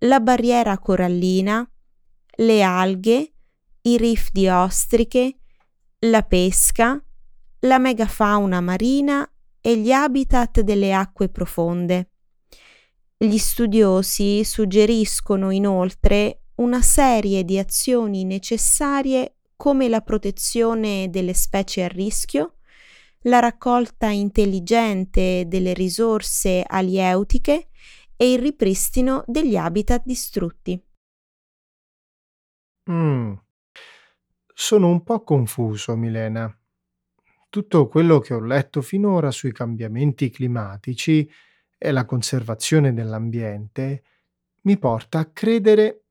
la 0.00 0.20
barriera 0.20 0.78
corallina, 0.78 1.68
le 2.36 2.62
alghe, 2.62 3.32
i 3.82 3.96
reef 3.98 4.30
di 4.30 4.48
ostriche, 4.48 5.38
la 6.00 6.22
pesca, 6.22 7.02
la 7.60 7.78
megafauna 7.78 8.60
marina 8.60 9.28
e 9.60 9.76
gli 9.78 9.90
habitat 9.90 10.60
delle 10.60 10.94
acque 10.94 11.28
profonde. 11.28 12.10
Gli 13.18 13.38
studiosi 13.38 14.44
suggeriscono 14.44 15.50
inoltre 15.50 16.42
una 16.56 16.82
serie 16.82 17.44
di 17.44 17.58
azioni 17.58 18.24
necessarie 18.24 19.36
come 19.56 19.88
la 19.88 20.02
protezione 20.02 21.08
delle 21.08 21.32
specie 21.32 21.84
a 21.84 21.88
rischio, 21.88 22.58
la 23.20 23.38
raccolta 23.38 24.08
intelligente 24.08 25.44
delle 25.46 25.72
risorse 25.72 26.62
alieutiche 26.62 27.70
e 28.16 28.32
il 28.32 28.38
ripristino 28.38 29.24
degli 29.26 29.56
habitat 29.56 30.02
distrutti. 30.04 30.78
Mm. 32.90 33.32
Sono 34.52 34.88
un 34.90 35.02
po' 35.02 35.24
confuso, 35.24 35.96
Milena. 35.96 36.54
Tutto 37.48 37.88
quello 37.88 38.18
che 38.18 38.34
ho 38.34 38.40
letto 38.40 38.82
finora 38.82 39.30
sui 39.30 39.52
cambiamenti 39.52 40.28
climatici 40.28 41.26
e 41.78 41.90
la 41.90 42.04
conservazione 42.04 42.92
dell'ambiente 42.92 44.02
mi 44.62 44.78
porta 44.78 45.20
a 45.20 45.26
credere 45.26 46.02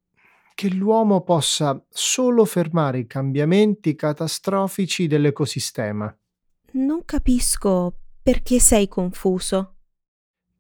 che 0.55 0.69
l'uomo 0.69 1.21
possa 1.21 1.83
solo 1.89 2.45
fermare 2.45 2.99
i 2.99 3.07
cambiamenti 3.07 3.93
catastrofici 3.93 5.05
dell'ecosistema. 5.07 6.17
Non 6.71 7.03
capisco 7.03 7.97
perché 8.21 8.59
sei 8.59 8.87
confuso. 8.87 9.75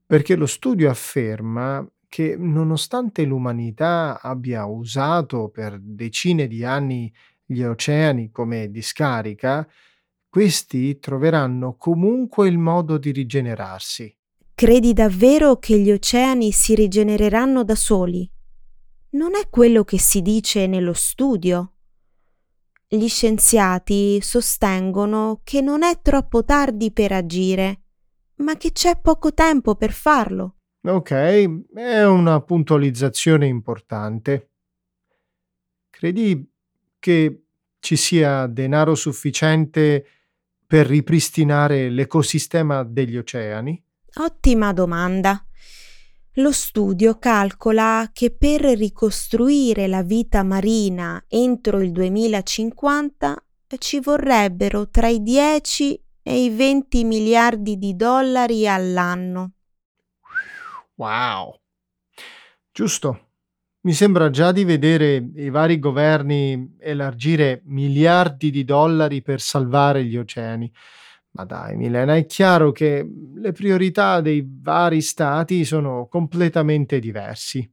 Perché 0.05 0.35
lo 0.35 0.45
studio 0.45 0.89
afferma 0.89 1.87
che 2.07 2.35
nonostante 2.37 3.23
l'umanità 3.23 4.21
abbia 4.21 4.65
usato 4.65 5.49
per 5.49 5.79
decine 5.79 6.47
di 6.47 6.63
anni 6.63 7.11
gli 7.45 7.61
oceani 7.61 8.31
come 8.31 8.69
discarica, 8.69 9.67
questi 10.29 10.99
troveranno 10.99 11.75
comunque 11.75 12.47
il 12.47 12.57
modo 12.57 12.97
di 12.97 13.11
rigenerarsi. 13.11 14.15
Credi 14.57 14.93
davvero 14.93 15.57
che 15.57 15.77
gli 15.77 15.91
oceani 15.91 16.53
si 16.53 16.75
rigenereranno 16.75 17.65
da 17.65 17.75
soli? 17.75 18.25
Non 19.09 19.35
è 19.35 19.49
quello 19.49 19.83
che 19.83 19.99
si 19.99 20.21
dice 20.21 20.65
nello 20.65 20.93
studio. 20.93 21.73
Gli 22.87 23.09
scienziati 23.09 24.21
sostengono 24.21 25.41
che 25.43 25.59
non 25.59 25.83
è 25.83 25.99
troppo 26.01 26.45
tardi 26.45 26.93
per 26.93 27.11
agire, 27.11 27.81
ma 28.35 28.55
che 28.55 28.71
c'è 28.71 28.97
poco 29.01 29.33
tempo 29.33 29.75
per 29.75 29.91
farlo. 29.91 30.59
Ok, 30.83 31.11
è 31.73 32.05
una 32.05 32.39
puntualizzazione 32.39 33.47
importante. 33.47 34.51
Credi 35.89 36.49
che 36.97 37.43
ci 37.79 37.97
sia 37.97 38.47
denaro 38.47 38.95
sufficiente 38.95 40.05
per 40.65 40.87
ripristinare 40.87 41.89
l'ecosistema 41.89 42.83
degli 42.83 43.17
oceani? 43.17 43.84
Ottima 44.17 44.71
domanda. 44.71 45.45
Lo 46.35 46.53
studio 46.53 47.17
calcola 47.17 48.09
che 48.13 48.31
per 48.31 48.61
ricostruire 48.61 49.87
la 49.87 50.03
vita 50.03 50.41
marina 50.41 51.21
entro 51.27 51.81
il 51.81 51.91
2050 51.91 53.43
ci 53.77 53.99
vorrebbero 53.99 54.89
tra 54.89 55.09
i 55.09 55.21
10 55.21 56.01
e 56.23 56.43
i 56.45 56.49
20 56.49 57.03
miliardi 57.03 57.77
di 57.77 57.93
dollari 57.97 58.65
all'anno. 58.69 59.51
Wow. 60.95 61.59
Giusto. 62.71 63.31
Mi 63.81 63.91
sembra 63.91 64.29
già 64.29 64.53
di 64.53 64.63
vedere 64.63 65.29
i 65.35 65.49
vari 65.49 65.77
governi 65.77 66.77
elargire 66.79 67.61
miliardi 67.65 68.49
di 68.49 68.63
dollari 68.63 69.21
per 69.21 69.41
salvare 69.41 70.05
gli 70.05 70.17
oceani. 70.17 70.71
Ma 71.35 71.43
dai, 71.43 71.75
Milena, 71.75 72.15
è 72.15 72.25
chiaro 72.25 72.71
che 72.71 73.05
le 73.35 73.51
priorità 73.51 74.21
dei 74.21 74.47
vari 74.61 75.01
stati 75.01 75.65
sono 75.65 76.07
completamente 76.07 76.99
diversi. 76.99 77.69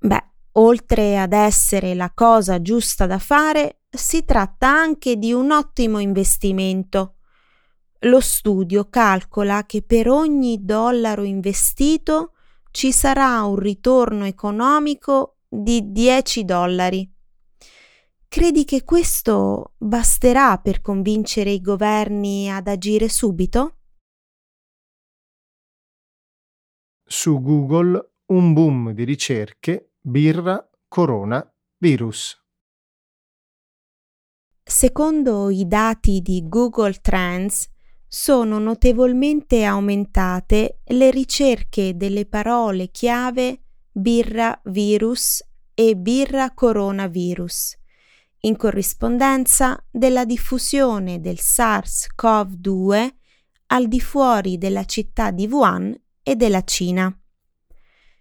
Beh, 0.00 0.24
oltre 0.52 1.16
ad 1.16 1.32
essere 1.32 1.94
la 1.94 2.10
cosa 2.12 2.60
giusta 2.60 3.06
da 3.06 3.18
fare, 3.18 3.82
si 3.88 4.24
tratta 4.24 4.68
anche 4.68 5.16
di 5.16 5.32
un 5.32 5.52
ottimo 5.52 6.00
investimento. 6.00 7.14
Lo 8.00 8.20
studio 8.20 8.88
calcola 8.88 9.64
che 9.66 9.82
per 9.82 10.08
ogni 10.08 10.64
dollaro 10.64 11.22
investito 11.22 12.32
ci 12.72 12.90
sarà 12.90 13.42
un 13.42 13.56
ritorno 13.56 14.24
economico 14.24 15.36
di 15.48 15.92
10 15.92 16.44
dollari. 16.44 17.09
Credi 18.32 18.64
che 18.64 18.84
questo 18.84 19.74
basterà 19.76 20.56
per 20.58 20.80
convincere 20.82 21.50
i 21.50 21.60
governi 21.60 22.48
ad 22.48 22.68
agire 22.68 23.08
subito? 23.08 23.78
Su 27.04 27.40
Google 27.42 28.12
un 28.26 28.52
boom 28.52 28.92
di 28.92 29.02
ricerche 29.02 29.94
birra 30.00 30.64
corona 30.86 31.44
virus. 31.78 32.40
Secondo 34.62 35.50
i 35.50 35.66
dati 35.66 36.20
di 36.20 36.46
Google 36.46 37.00
Trends, 37.00 37.68
sono 38.06 38.60
notevolmente 38.60 39.64
aumentate 39.64 40.82
le 40.84 41.10
ricerche 41.10 41.96
delle 41.96 42.26
parole 42.26 42.92
chiave 42.92 43.64
birra 43.90 44.56
virus 44.66 45.44
e 45.74 45.96
birra 45.96 46.54
coronavirus, 46.54 47.79
in 48.40 48.56
corrispondenza 48.56 49.82
della 49.90 50.24
diffusione 50.24 51.20
del 51.20 51.38
SARS-CoV-2 51.38 53.08
al 53.66 53.88
di 53.88 54.00
fuori 54.00 54.58
della 54.58 54.84
città 54.84 55.30
di 55.30 55.46
Wuhan 55.46 55.94
e 56.22 56.36
della 56.36 56.62
Cina. 56.62 57.14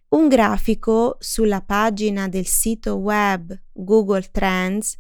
Un 0.10 0.28
grafico 0.28 1.18
sulla 1.20 1.62
pagina 1.62 2.28
del 2.28 2.48
sito 2.48 2.96
web 2.96 3.58
Google 3.72 4.28
Trends 4.32 4.98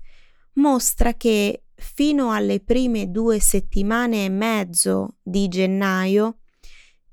mostra 0.53 1.13
che 1.15 1.63
fino 1.75 2.31
alle 2.31 2.59
prime 2.59 3.09
due 3.09 3.39
settimane 3.39 4.25
e 4.25 4.29
mezzo 4.29 5.17
di 5.21 5.47
gennaio 5.47 6.39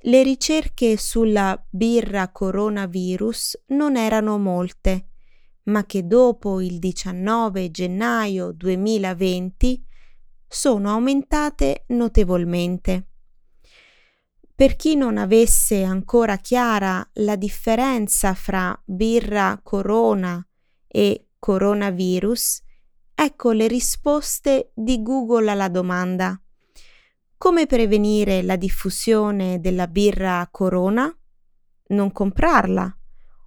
le 0.07 0.23
ricerche 0.23 0.97
sulla 0.97 1.61
birra 1.69 2.31
coronavirus 2.31 3.65
non 3.69 3.97
erano 3.97 4.39
molte, 4.39 5.09
ma 5.67 5.85
che 5.87 6.07
dopo 6.07 6.61
il 6.61 6.79
19 6.79 7.71
gennaio 7.71 8.53
2020 8.53 9.85
sono 10.49 10.91
aumentate 10.91 11.85
notevolmente. 11.89 13.09
Per 14.55 14.77
chi 14.77 14.95
non 14.97 15.19
avesse 15.19 15.83
ancora 15.83 16.37
chiara 16.39 17.07
la 17.15 17.37
differenza 17.37 18.33
fra 18.35 18.81
birra 18.85 19.61
corona 19.63 20.45
e 20.87 21.29
coronavirus, 21.39 22.63
ecco 23.15 23.53
le 23.53 23.67
risposte 23.67 24.71
di 24.75 25.03
Google 25.03 25.51
alla 25.51 25.69
domanda. 25.69 26.41
Come 27.39 27.67
prevenire 27.67 28.43
la 28.43 28.57
diffusione 28.57 29.61
della 29.61 29.89
birra 29.89 30.49
Corona? 30.51 31.15
Non 31.89 32.11
comprarla. 32.11 32.99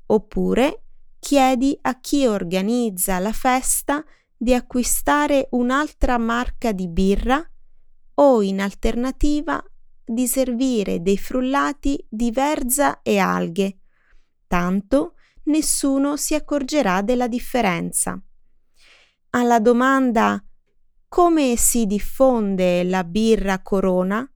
Oppure 0.06 0.84
chiedi 1.20 1.78
a 1.82 2.00
chi 2.00 2.26
organizza 2.26 3.20
la 3.20 3.34
festa 3.34 4.04
di 4.36 4.54
acquistare 4.54 5.48
un'altra 5.52 6.18
marca 6.18 6.72
di 6.72 6.88
birra 6.88 7.46
o 8.16 8.42
in 8.42 8.62
alternativa 8.62 9.64
di 10.04 10.28
servire 10.28 11.02
dei 11.02 11.18
frullati 11.18 12.04
di 12.10 12.32
verza 12.32 13.02
e 13.02 13.18
alghe. 13.20 13.80
Tanto 14.48 15.16
nessuno 15.44 16.18
si 16.18 16.34
accorgerà 16.34 17.02
della 17.02 17.28
differenza. 17.28 18.20
Alla 19.32 19.60
domanda 19.60 20.44
come 21.08 21.56
si 21.58 21.86
diffonde 21.86 22.84
la 22.84 23.04
birra 23.04 23.62
Corona? 23.62 24.28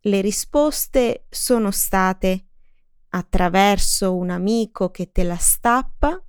Le 0.00 0.20
risposte 0.20 1.26
sono 1.30 1.70
state 1.70 2.46
attraverso 3.16 4.14
un 4.14 4.30
amico 4.30 4.90
che 4.90 5.10
te 5.10 5.22
la 5.22 5.36
stappa, 5.36 6.22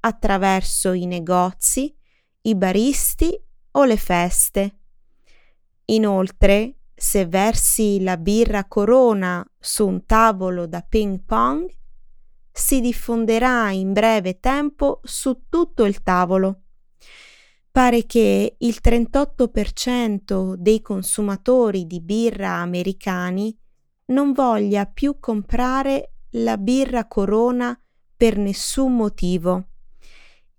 attraverso 0.00 0.92
i 0.92 1.06
negozi, 1.06 1.94
i 2.42 2.54
baristi 2.54 3.38
o 3.72 3.84
le 3.84 3.96
feste. 3.96 4.78
Inoltre, 5.86 6.80
se 6.94 7.26
versi 7.26 8.02
la 8.02 8.16
birra 8.16 8.66
Corona 8.66 9.44
su 9.58 9.86
un 9.86 10.04
tavolo 10.04 10.66
da 10.66 10.82
ping 10.82 11.22
pong, 11.24 11.74
si 12.52 12.80
diffonderà 12.80 13.70
in 13.70 13.92
breve 13.92 14.38
tempo 14.38 15.00
su 15.02 15.44
tutto 15.48 15.84
il 15.84 16.02
tavolo 16.02 16.60
pare 17.76 18.06
che 18.06 18.56
il 18.56 18.78
38% 18.82 20.54
dei 20.54 20.80
consumatori 20.80 21.86
di 21.86 22.00
birra 22.00 22.52
americani 22.52 23.54
non 24.06 24.32
voglia 24.32 24.86
più 24.86 25.18
comprare 25.20 26.12
la 26.30 26.56
birra 26.56 27.06
Corona 27.06 27.78
per 28.16 28.36
nessun 28.38 28.96
motivo 28.96 29.68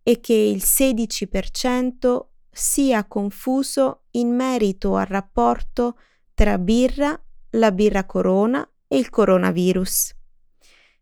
e 0.03 0.19
che 0.19 0.33
il 0.33 0.61
16% 0.63 2.25
sia 2.49 3.05
confuso 3.05 4.05
in 4.11 4.33
merito 4.35 4.95
al 4.95 5.05
rapporto 5.05 5.99
tra 6.33 6.57
birra, 6.57 7.19
la 7.51 7.71
birra 7.71 8.05
Corona 8.05 8.67
e 8.87 8.97
il 8.97 9.09
coronavirus. 9.09 10.15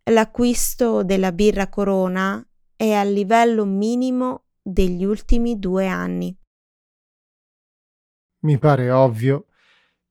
L'acquisto 0.06 1.04
della 1.04 1.32
birra 1.32 1.70
Corona 1.70 2.46
è 2.76 2.92
al 2.92 3.12
livello 3.12 3.66
minimo 3.66 4.46
degli 4.62 5.04
ultimi 5.04 5.60
due 5.60 5.88
anni. 5.88 6.36
Mi 8.44 8.58
pare 8.60 8.92
ovvio 8.92 9.48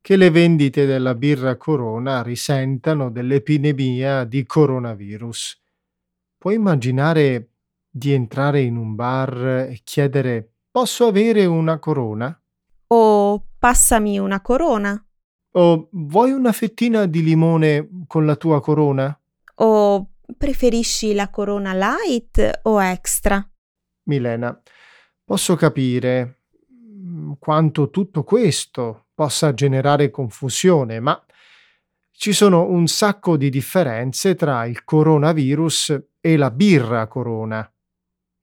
che 0.05 0.17
le 0.17 0.29
vendite 0.29 0.85
della 0.85 1.15
birra 1.15 1.57
Corona 1.57 2.23
risentano 2.23 3.11
dell'epidemia 3.11 4.25
di 4.25 4.45
coronavirus. 4.45 5.63
Puoi 6.37 6.57
immaginare 6.57 7.53
di 7.89 8.13
entrare 8.13 8.61
in 8.61 8.77
un 8.77 8.95
bar 8.95 9.67
e 9.71 9.81
chiedere 9.83 10.57
posso 10.71 11.07
avere 11.07 11.47
una 11.47 11.79
corona? 11.79 12.39
O 12.89 13.47
passami 13.59 14.19
una 14.19 14.43
corona? 14.43 15.03
O 15.53 15.89
vuoi 15.93 16.33
una 16.33 16.53
fettina 16.53 17.07
di 17.07 17.23
limone 17.23 18.05
con 18.07 18.27
la 18.27 18.37
tua 18.37 18.61
corona? 18.61 19.19
O 19.55 20.11
preferisci 20.37 21.15
la 21.15 21.31
corona 21.31 21.73
light 21.73 22.61
o 22.65 22.83
extra? 22.83 23.43
Milena, 24.03 24.61
posso 25.25 25.55
capire 25.55 26.41
mm, 26.71 27.33
quanto 27.39 27.89
tutto 27.89 28.23
questo 28.23 29.04
possa 29.15 29.55
generare 29.55 30.11
confusione, 30.11 31.01
ma 31.01 31.25
ci 32.11 32.33
sono 32.33 32.69
un 32.69 32.87
sacco 32.87 33.37
di 33.37 33.51
differenze 33.51 34.35
tra 34.35 34.65
il 34.67 34.85
coronavirus 34.85 36.03
e 36.21 36.37
la 36.37 36.51
birra 36.51 37.07
corona. 37.07 37.71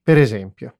Per 0.02 0.18
esempio, 0.18 0.78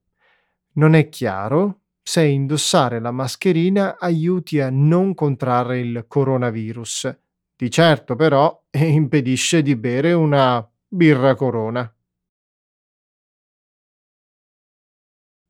non 0.74 0.94
è 0.94 1.08
chiaro 1.08 1.80
se 2.02 2.24
indossare 2.24 3.00
la 3.00 3.10
mascherina 3.10 3.96
aiuti 3.98 4.60
a 4.60 4.70
non 4.70 5.14
contrarre 5.14 5.78
il 5.78 6.04
coronavirus. 6.08 7.18
Di 7.56 7.70
certo 7.70 8.16
però 8.16 8.64
impedisce 8.70 9.62
di 9.62 9.76
bere 9.76 10.12
una 10.12 10.68
birra 10.88 11.34
corona. 11.34 11.92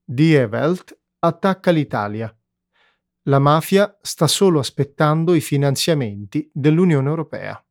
Die 0.04 0.44
Welt 0.44 0.98
attacca 1.20 1.70
l'Italia. 1.70 2.34
La 3.26 3.38
mafia 3.38 3.96
sta 4.02 4.26
solo 4.26 4.58
aspettando 4.58 5.34
i 5.34 5.40
finanziamenti 5.40 6.50
dell'Unione 6.52 7.08
Europea. 7.08 7.64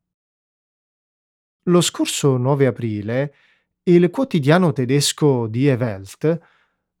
Lo 1.64 1.80
scorso 1.82 2.38
9 2.38 2.66
aprile 2.66 3.34
il 3.82 4.08
quotidiano 4.08 4.72
tedesco 4.72 5.48
Die 5.48 5.74
Welt 5.74 6.40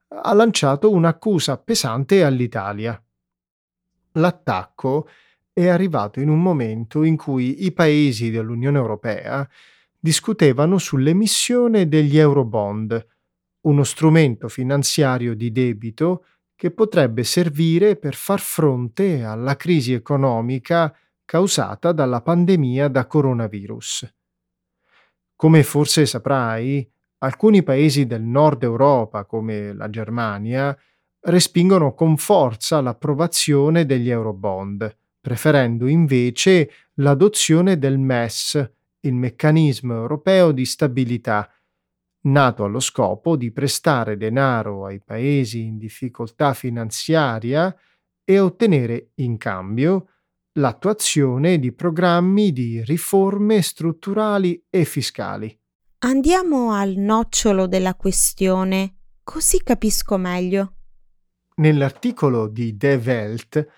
ha 0.08 0.34
lanciato 0.34 0.90
un'accusa 0.90 1.56
pesante 1.56 2.22
all'Italia. 2.24 3.02
L'attacco 4.12 5.08
è 5.50 5.68
arrivato 5.68 6.20
in 6.20 6.28
un 6.28 6.42
momento 6.42 7.04
in 7.04 7.16
cui 7.16 7.64
i 7.64 7.72
paesi 7.72 8.30
dell'Unione 8.30 8.76
Europea 8.76 9.48
discutevano 9.98 10.76
sull'emissione 10.76 11.88
degli 11.88 12.18
Eurobond, 12.18 13.06
uno 13.62 13.84
strumento 13.84 14.48
finanziario 14.48 15.34
di 15.34 15.50
debito 15.50 16.26
che 16.62 16.70
potrebbe 16.70 17.24
servire 17.24 17.96
per 17.96 18.14
far 18.14 18.38
fronte 18.38 19.24
alla 19.24 19.56
crisi 19.56 19.94
economica 19.94 20.96
causata 21.24 21.90
dalla 21.90 22.20
pandemia 22.20 22.86
da 22.86 23.08
coronavirus. 23.08 24.14
Come 25.34 25.64
forse 25.64 26.06
saprai, 26.06 26.88
alcuni 27.18 27.64
paesi 27.64 28.06
del 28.06 28.22
nord 28.22 28.62
Europa, 28.62 29.24
come 29.24 29.72
la 29.72 29.90
Germania, 29.90 30.78
respingono 31.22 31.94
con 31.94 32.16
forza 32.16 32.80
l'approvazione 32.80 33.84
degli 33.84 34.10
Eurobond, 34.10 34.96
preferendo 35.20 35.88
invece 35.88 36.70
l'adozione 36.94 37.76
del 37.76 37.98
MES, 37.98 38.72
il 39.00 39.14
meccanismo 39.14 39.94
europeo 39.94 40.52
di 40.52 40.64
stabilità, 40.64 41.50
nato 42.22 42.64
allo 42.64 42.80
scopo 42.80 43.36
di 43.36 43.50
prestare 43.50 44.16
denaro 44.16 44.84
ai 44.84 45.00
paesi 45.00 45.62
in 45.62 45.78
difficoltà 45.78 46.54
finanziaria 46.54 47.74
e 48.24 48.38
ottenere 48.38 49.12
in 49.16 49.36
cambio 49.36 50.08
l'attuazione 50.52 51.58
di 51.58 51.72
programmi 51.72 52.52
di 52.52 52.82
riforme 52.84 53.62
strutturali 53.62 54.66
e 54.68 54.84
fiscali. 54.84 55.58
Andiamo 56.00 56.72
al 56.72 56.94
nocciolo 56.96 57.66
della 57.66 57.94
questione, 57.94 58.96
così 59.22 59.62
capisco 59.62 60.16
meglio. 60.18 60.74
Nell'articolo 61.56 62.48
di 62.48 62.76
The 62.76 63.00
Welt, 63.02 63.68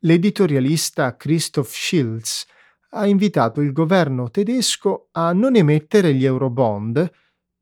l'editorialista 0.00 1.16
Christoph 1.16 1.70
Schilz 1.70 2.46
ha 2.90 3.06
invitato 3.06 3.60
il 3.60 3.72
governo 3.72 4.30
tedesco 4.30 5.08
a 5.12 5.32
non 5.32 5.56
emettere 5.56 6.14
gli 6.14 6.24
eurobond 6.24 7.10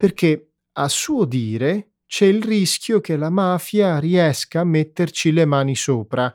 perché 0.00 0.52
a 0.78 0.88
suo 0.88 1.26
dire 1.26 1.96
c'è 2.06 2.24
il 2.24 2.42
rischio 2.42 3.02
che 3.02 3.18
la 3.18 3.28
mafia 3.28 3.98
riesca 3.98 4.60
a 4.60 4.64
metterci 4.64 5.30
le 5.30 5.44
mani 5.44 5.76
sopra, 5.76 6.34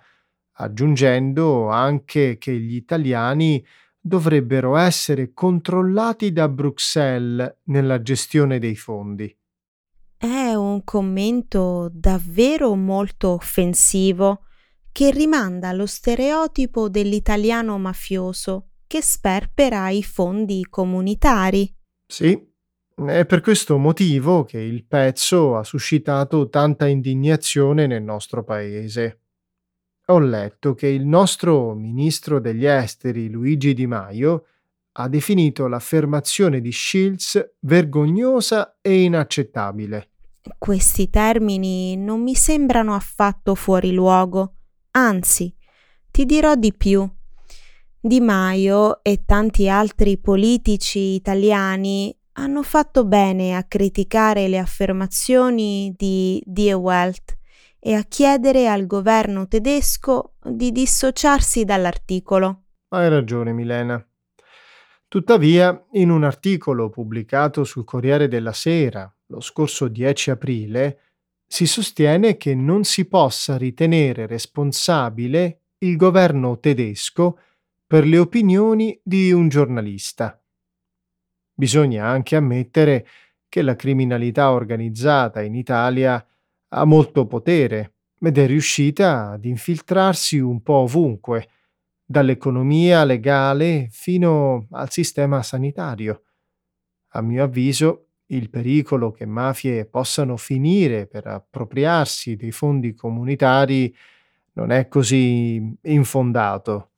aggiungendo 0.57 1.69
anche 1.69 2.37
che 2.37 2.55
gli 2.59 2.75
italiani 2.75 3.65
dovrebbero 3.99 4.75
essere 4.75 5.33
controllati 5.33 6.31
da 6.31 6.47
Bruxelles 6.47 7.55
nella 7.63 8.03
gestione 8.03 8.59
dei 8.59 8.75
fondi. 8.75 9.35
È 10.15 10.53
un 10.53 10.83
commento 10.83 11.89
davvero 11.91 12.75
molto 12.75 13.31
offensivo 13.31 14.43
che 14.91 15.09
rimanda 15.09 15.69
allo 15.69 15.87
stereotipo 15.87 16.87
dell'italiano 16.87 17.79
mafioso 17.79 18.73
che 18.85 19.01
sperpera 19.01 19.89
i 19.89 20.03
fondi 20.03 20.63
comunitari. 20.69 21.75
Sì, 22.05 22.53
è 22.95 23.25
per 23.25 23.41
questo 23.41 23.77
motivo 23.77 24.45
che 24.45 24.59
il 24.59 24.85
pezzo 24.85 25.57
ha 25.57 25.63
suscitato 25.65 26.47
tanta 26.47 26.87
indignazione 26.87 27.87
nel 27.87 28.01
nostro 28.01 28.43
paese. 28.43 29.19
Ho 30.07 30.19
letto 30.19 30.73
che 30.73 30.87
il 30.87 31.05
nostro 31.05 31.73
ministro 31.73 32.39
degli 32.39 32.65
esteri 32.65 33.29
Luigi 33.29 33.73
Di 33.73 33.85
Maio 33.85 34.45
ha 34.93 35.09
definito 35.09 35.67
l'affermazione 35.67 36.61
di 36.61 36.71
Shields 36.71 37.55
vergognosa 37.59 38.77
e 38.81 39.01
inaccettabile. 39.01 40.11
Questi 40.57 41.09
termini 41.09 41.97
non 41.97 42.21
mi 42.21 42.35
sembrano 42.35 42.93
affatto 42.93 43.55
fuori 43.55 43.91
luogo, 43.91 44.55
anzi, 44.91 45.53
ti 46.11 46.25
dirò 46.25 46.55
di 46.55 46.71
più. 46.71 47.09
Di 47.99 48.21
Maio 48.21 49.03
e 49.03 49.23
tanti 49.25 49.67
altri 49.67 50.17
politici 50.17 50.99
italiani 50.99 52.15
hanno 52.37 52.63
fatto 52.63 53.05
bene 53.05 53.55
a 53.55 53.63
criticare 53.63 54.47
le 54.47 54.57
affermazioni 54.57 55.93
di 55.95 56.41
Die 56.45 56.73
Welt 56.73 57.37
e 57.79 57.93
a 57.93 58.03
chiedere 58.03 58.67
al 58.67 58.87
governo 58.87 59.47
tedesco 59.47 60.33
di 60.43 60.71
dissociarsi 60.71 61.63
dall'articolo. 61.63 62.63
Hai 62.89 63.09
ragione, 63.09 63.53
Milena. 63.53 64.03
Tuttavia, 65.07 65.85
in 65.93 66.09
un 66.09 66.23
articolo 66.23 66.89
pubblicato 66.89 67.63
sul 67.63 67.85
Corriere 67.85 68.27
della 68.27 68.53
Sera 68.53 69.09
lo 69.27 69.39
scorso 69.39 69.87
10 69.87 70.31
aprile, 70.31 70.99
si 71.47 71.67
sostiene 71.67 72.37
che 72.37 72.53
non 72.53 72.83
si 72.83 73.05
possa 73.05 73.55
ritenere 73.55 74.25
responsabile 74.25 75.61
il 75.79 75.95
governo 75.95 76.59
tedesco 76.59 77.39
per 77.85 78.05
le 78.05 78.17
opinioni 78.17 78.99
di 79.03 79.31
un 79.31 79.47
giornalista. 79.47 80.39
Bisogna 81.55 82.05
anche 82.05 82.35
ammettere 82.35 83.07
che 83.47 83.61
la 83.61 83.77
criminalità 83.77 84.51
organizzata 84.51 85.41
in 85.41 85.55
Italia 85.55 86.23
ha 86.67 86.83
molto 86.83 87.25
potere 87.25 87.93
ed 88.19 88.37
è 88.37 88.45
riuscita 88.45 89.29
ad 89.29 89.45
infiltrarsi 89.45 90.37
un 90.37 90.61
po' 90.61 90.79
ovunque, 90.79 91.47
dall'economia 92.05 93.05
legale 93.05 93.87
fino 93.89 94.67
al 94.71 94.91
sistema 94.91 95.41
sanitario. 95.41 96.23
A 97.13 97.21
mio 97.21 97.43
avviso, 97.43 98.09
il 98.27 98.49
pericolo 98.49 99.11
che 99.11 99.25
mafie 99.25 99.85
possano 99.85 100.35
finire 100.35 101.07
per 101.07 101.27
appropriarsi 101.27 102.35
dei 102.35 102.51
fondi 102.51 102.93
comunitari 102.93 103.95
non 104.53 104.71
è 104.71 104.87
così 104.87 105.75
infondato. 105.83 106.91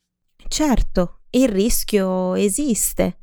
Certo, 0.48 1.22
il 1.32 1.50
rischio 1.50 2.34
esiste. 2.36 3.20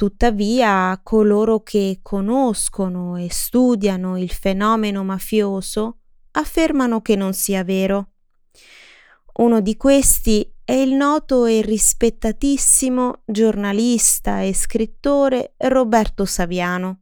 Tuttavia, 0.00 0.98
coloro 1.02 1.62
che 1.62 1.98
conoscono 2.00 3.18
e 3.18 3.28
studiano 3.30 4.16
il 4.16 4.30
fenomeno 4.30 5.04
mafioso 5.04 5.98
affermano 6.30 7.02
che 7.02 7.16
non 7.16 7.34
sia 7.34 7.62
vero. 7.64 8.12
Uno 9.34 9.60
di 9.60 9.76
questi 9.76 10.50
è 10.64 10.72
il 10.72 10.94
noto 10.94 11.44
e 11.44 11.60
rispettatissimo 11.60 13.24
giornalista 13.26 14.40
e 14.40 14.54
scrittore 14.54 15.52
Roberto 15.58 16.24
Saviano. 16.24 17.00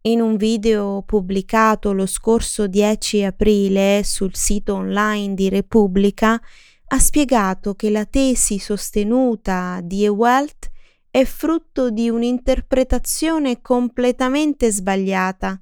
In 0.00 0.22
un 0.22 0.36
video 0.36 1.02
pubblicato 1.04 1.92
lo 1.92 2.06
scorso 2.06 2.68
10 2.68 3.22
aprile 3.24 4.00
sul 4.02 4.34
sito 4.34 4.76
online 4.76 5.34
di 5.34 5.50
Repubblica, 5.50 6.40
ha 6.86 6.98
spiegato 6.98 7.74
che 7.74 7.90
la 7.90 8.06
tesi 8.06 8.58
sostenuta 8.58 9.80
di 9.82 10.06
Ewelt 10.06 10.71
è 11.12 11.26
frutto 11.26 11.90
di 11.90 12.08
un'interpretazione 12.08 13.60
completamente 13.60 14.72
sbagliata 14.72 15.60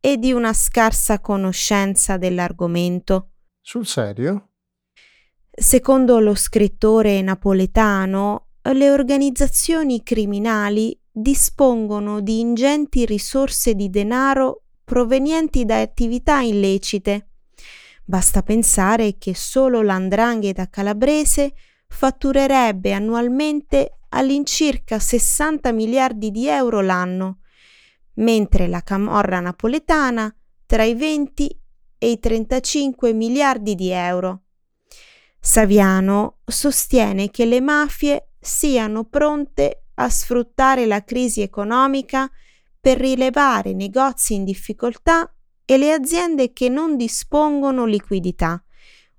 e 0.00 0.16
di 0.16 0.32
una 0.32 0.54
scarsa 0.54 1.20
conoscenza 1.20 2.16
dell'argomento. 2.16 3.32
Sul 3.60 3.84
serio? 3.84 4.52
Secondo 5.50 6.18
lo 6.18 6.34
scrittore 6.34 7.20
napoletano, 7.20 8.52
le 8.72 8.90
organizzazioni 8.90 10.02
criminali 10.02 10.98
dispongono 11.12 12.22
di 12.22 12.40
ingenti 12.40 13.04
risorse 13.04 13.74
di 13.74 13.90
denaro 13.90 14.62
provenienti 14.82 15.66
da 15.66 15.78
attività 15.78 16.40
illecite. 16.40 17.32
Basta 18.02 18.42
pensare 18.42 19.18
che 19.18 19.34
solo 19.34 19.82
l'andrangheta 19.82 20.70
calabrese 20.70 21.52
fatturerebbe 21.86 22.92
annualmente 22.92 23.95
all'incirca 24.10 24.98
60 24.98 25.72
miliardi 25.72 26.30
di 26.30 26.46
euro 26.48 26.80
l'anno, 26.80 27.38
mentre 28.14 28.68
la 28.68 28.82
camorra 28.82 29.40
napoletana 29.40 30.34
tra 30.64 30.84
i 30.84 30.94
20 30.94 31.60
e 31.98 32.10
i 32.10 32.18
35 32.18 33.12
miliardi 33.12 33.74
di 33.74 33.90
euro. 33.90 34.42
Saviano 35.40 36.38
sostiene 36.44 37.30
che 37.30 37.44
le 37.44 37.60
mafie 37.60 38.30
siano 38.40 39.04
pronte 39.04 39.84
a 39.94 40.08
sfruttare 40.08 40.86
la 40.86 41.04
crisi 41.04 41.40
economica 41.40 42.30
per 42.80 42.98
rilevare 42.98 43.72
negozi 43.72 44.34
in 44.34 44.44
difficoltà 44.44 45.30
e 45.64 45.76
le 45.76 45.92
aziende 45.92 46.52
che 46.52 46.68
non 46.68 46.96
dispongono 46.96 47.84
liquidità, 47.84 48.62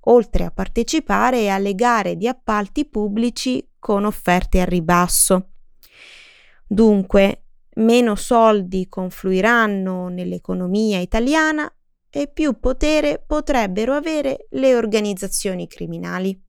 oltre 0.09 0.45
a 0.45 0.51
partecipare 0.51 1.49
alle 1.49 1.73
gare 1.73 2.15
di 2.15 2.27
appalti 2.27 2.85
pubblici 2.87 3.65
con 3.79 4.05
offerte 4.05 4.61
a 4.61 4.65
ribasso. 4.65 5.51
Dunque, 6.67 7.45
meno 7.75 8.15
soldi 8.15 8.87
confluiranno 8.87 10.09
nell'economia 10.09 10.99
italiana 10.99 11.71
e 12.09 12.27
più 12.27 12.59
potere 12.59 13.23
potrebbero 13.25 13.93
avere 13.93 14.47
le 14.51 14.75
organizzazioni 14.75 15.67
criminali. 15.67 16.43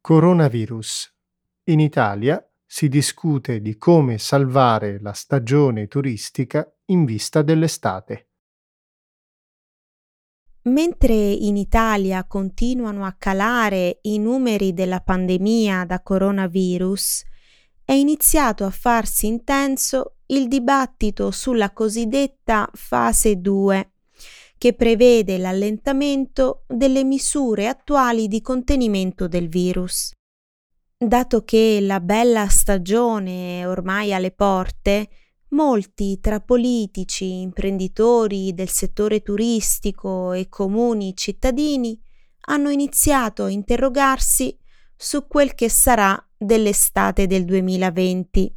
Coronavirus. 0.00 1.14
In 1.64 1.80
Italia 1.80 2.42
si 2.64 2.88
discute 2.88 3.60
di 3.60 3.76
come 3.76 4.18
salvare 4.18 5.00
la 5.00 5.12
stagione 5.12 5.86
turistica 5.86 6.70
in 6.86 7.04
vista 7.04 7.42
dell'estate. 7.42 8.27
Mentre 10.68 11.14
in 11.14 11.56
Italia 11.56 12.24
continuano 12.24 13.06
a 13.06 13.14
calare 13.16 14.00
i 14.02 14.18
numeri 14.18 14.74
della 14.74 15.00
pandemia 15.00 15.84
da 15.86 16.02
coronavirus, 16.02 17.24
è 17.84 17.92
iniziato 17.92 18.64
a 18.64 18.70
farsi 18.70 19.26
intenso 19.26 20.16
il 20.26 20.46
dibattito 20.46 21.30
sulla 21.30 21.72
cosiddetta 21.72 22.68
fase 22.74 23.40
2, 23.40 23.92
che 24.58 24.74
prevede 24.74 25.38
l'allentamento 25.38 26.64
delle 26.66 27.02
misure 27.02 27.66
attuali 27.66 28.28
di 28.28 28.42
contenimento 28.42 29.26
del 29.26 29.48
virus. 29.48 30.12
Dato 30.98 31.44
che 31.44 31.78
la 31.80 32.00
bella 32.00 32.46
stagione 32.48 33.60
è 33.60 33.68
ormai 33.68 34.12
alle 34.12 34.32
porte, 34.32 35.08
Molti 35.50 36.20
tra 36.20 36.40
politici, 36.40 37.40
imprenditori 37.40 38.52
del 38.52 38.68
settore 38.68 39.22
turistico 39.22 40.32
e 40.32 40.50
comuni 40.50 41.16
cittadini 41.16 41.98
hanno 42.48 42.68
iniziato 42.68 43.44
a 43.44 43.50
interrogarsi 43.50 44.58
su 44.94 45.26
quel 45.26 45.54
che 45.54 45.70
sarà 45.70 46.22
dell'estate 46.36 47.26
del 47.26 47.46
2020. 47.46 48.54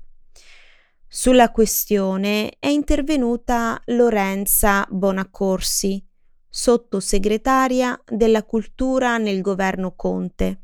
Sulla 1.07 1.49
questione 1.51 2.57
è 2.59 2.67
intervenuta 2.67 3.81
Lorenza 3.85 4.85
Bonaccorsi, 4.89 6.05
sottosegretaria 6.49 8.01
della 8.05 8.43
cultura 8.43 9.17
nel 9.17 9.39
governo 9.39 9.93
Conte, 9.95 10.63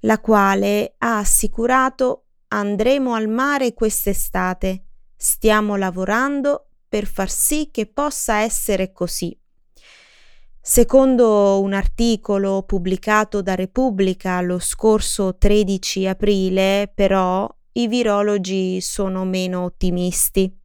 la 0.00 0.18
quale 0.18 0.94
ha 0.96 1.18
assicurato 1.18 2.24
andremo 2.48 3.12
al 3.12 3.28
mare 3.28 3.74
quest'estate 3.74 4.84
Stiamo 5.20 5.74
lavorando 5.74 6.68
per 6.88 7.04
far 7.04 7.28
sì 7.28 7.70
che 7.72 7.86
possa 7.86 8.38
essere 8.38 8.92
così. 8.92 9.36
Secondo 10.60 11.60
un 11.60 11.72
articolo 11.72 12.62
pubblicato 12.62 13.42
da 13.42 13.56
Repubblica 13.56 14.40
lo 14.40 14.60
scorso 14.60 15.36
13 15.36 16.06
aprile, 16.06 16.92
però, 16.94 17.52
i 17.72 17.88
virologi 17.88 18.80
sono 18.80 19.24
meno 19.24 19.64
ottimisti. 19.64 20.56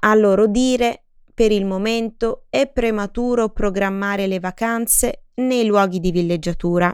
A 0.00 0.14
loro 0.14 0.48
dire, 0.48 1.04
per 1.32 1.52
il 1.52 1.64
momento 1.64 2.46
è 2.48 2.68
prematuro 2.68 3.50
programmare 3.50 4.26
le 4.26 4.40
vacanze 4.40 5.26
nei 5.34 5.66
luoghi 5.66 6.00
di 6.00 6.10
villeggiatura. 6.10 6.92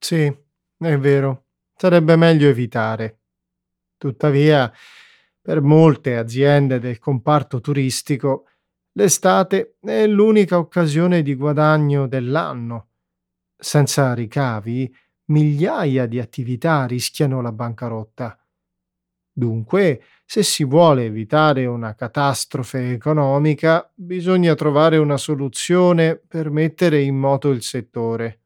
Sì, 0.00 0.24
è 0.24 0.98
vero. 0.98 1.44
Sarebbe 1.76 2.16
meglio 2.16 2.48
evitare. 2.48 3.20
Tuttavia, 3.96 4.72
per 5.42 5.60
molte 5.60 6.16
aziende 6.16 6.78
del 6.78 7.00
comparto 7.00 7.60
turistico, 7.60 8.46
l'estate 8.92 9.76
è 9.80 10.06
l'unica 10.06 10.56
occasione 10.56 11.22
di 11.22 11.34
guadagno 11.34 12.06
dell'anno. 12.06 12.90
Senza 13.56 14.14
ricavi, 14.14 14.92
migliaia 15.26 16.06
di 16.06 16.20
attività 16.20 16.86
rischiano 16.86 17.40
la 17.40 17.52
bancarotta. 17.52 18.38
Dunque, 19.34 20.02
se 20.24 20.42
si 20.42 20.64
vuole 20.64 21.06
evitare 21.06 21.66
una 21.66 21.94
catastrofe 21.94 22.92
economica, 22.92 23.90
bisogna 23.94 24.54
trovare 24.54 24.96
una 24.98 25.16
soluzione 25.16 26.16
per 26.16 26.50
mettere 26.50 27.02
in 27.02 27.16
moto 27.16 27.50
il 27.50 27.62
settore 27.62 28.41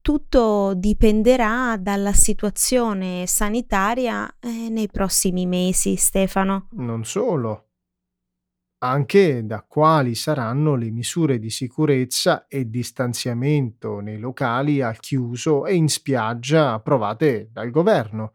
tutto 0.00 0.74
dipenderà 0.74 1.76
dalla 1.78 2.12
situazione 2.12 3.26
sanitaria 3.26 4.36
eh, 4.40 4.68
nei 4.68 4.88
prossimi 4.88 5.46
mesi, 5.46 5.96
Stefano. 5.96 6.68
Non 6.72 7.04
solo, 7.04 7.68
anche 8.80 9.44
da 9.44 9.62
quali 9.62 10.14
saranno 10.14 10.76
le 10.76 10.90
misure 10.90 11.38
di 11.38 11.50
sicurezza 11.50 12.46
e 12.46 12.70
distanziamento 12.70 14.00
nei 14.00 14.18
locali 14.18 14.80
al 14.80 15.00
chiuso 15.00 15.66
e 15.66 15.74
in 15.74 15.88
spiaggia 15.88 16.74
approvate 16.74 17.48
dal 17.52 17.70
governo. 17.70 18.34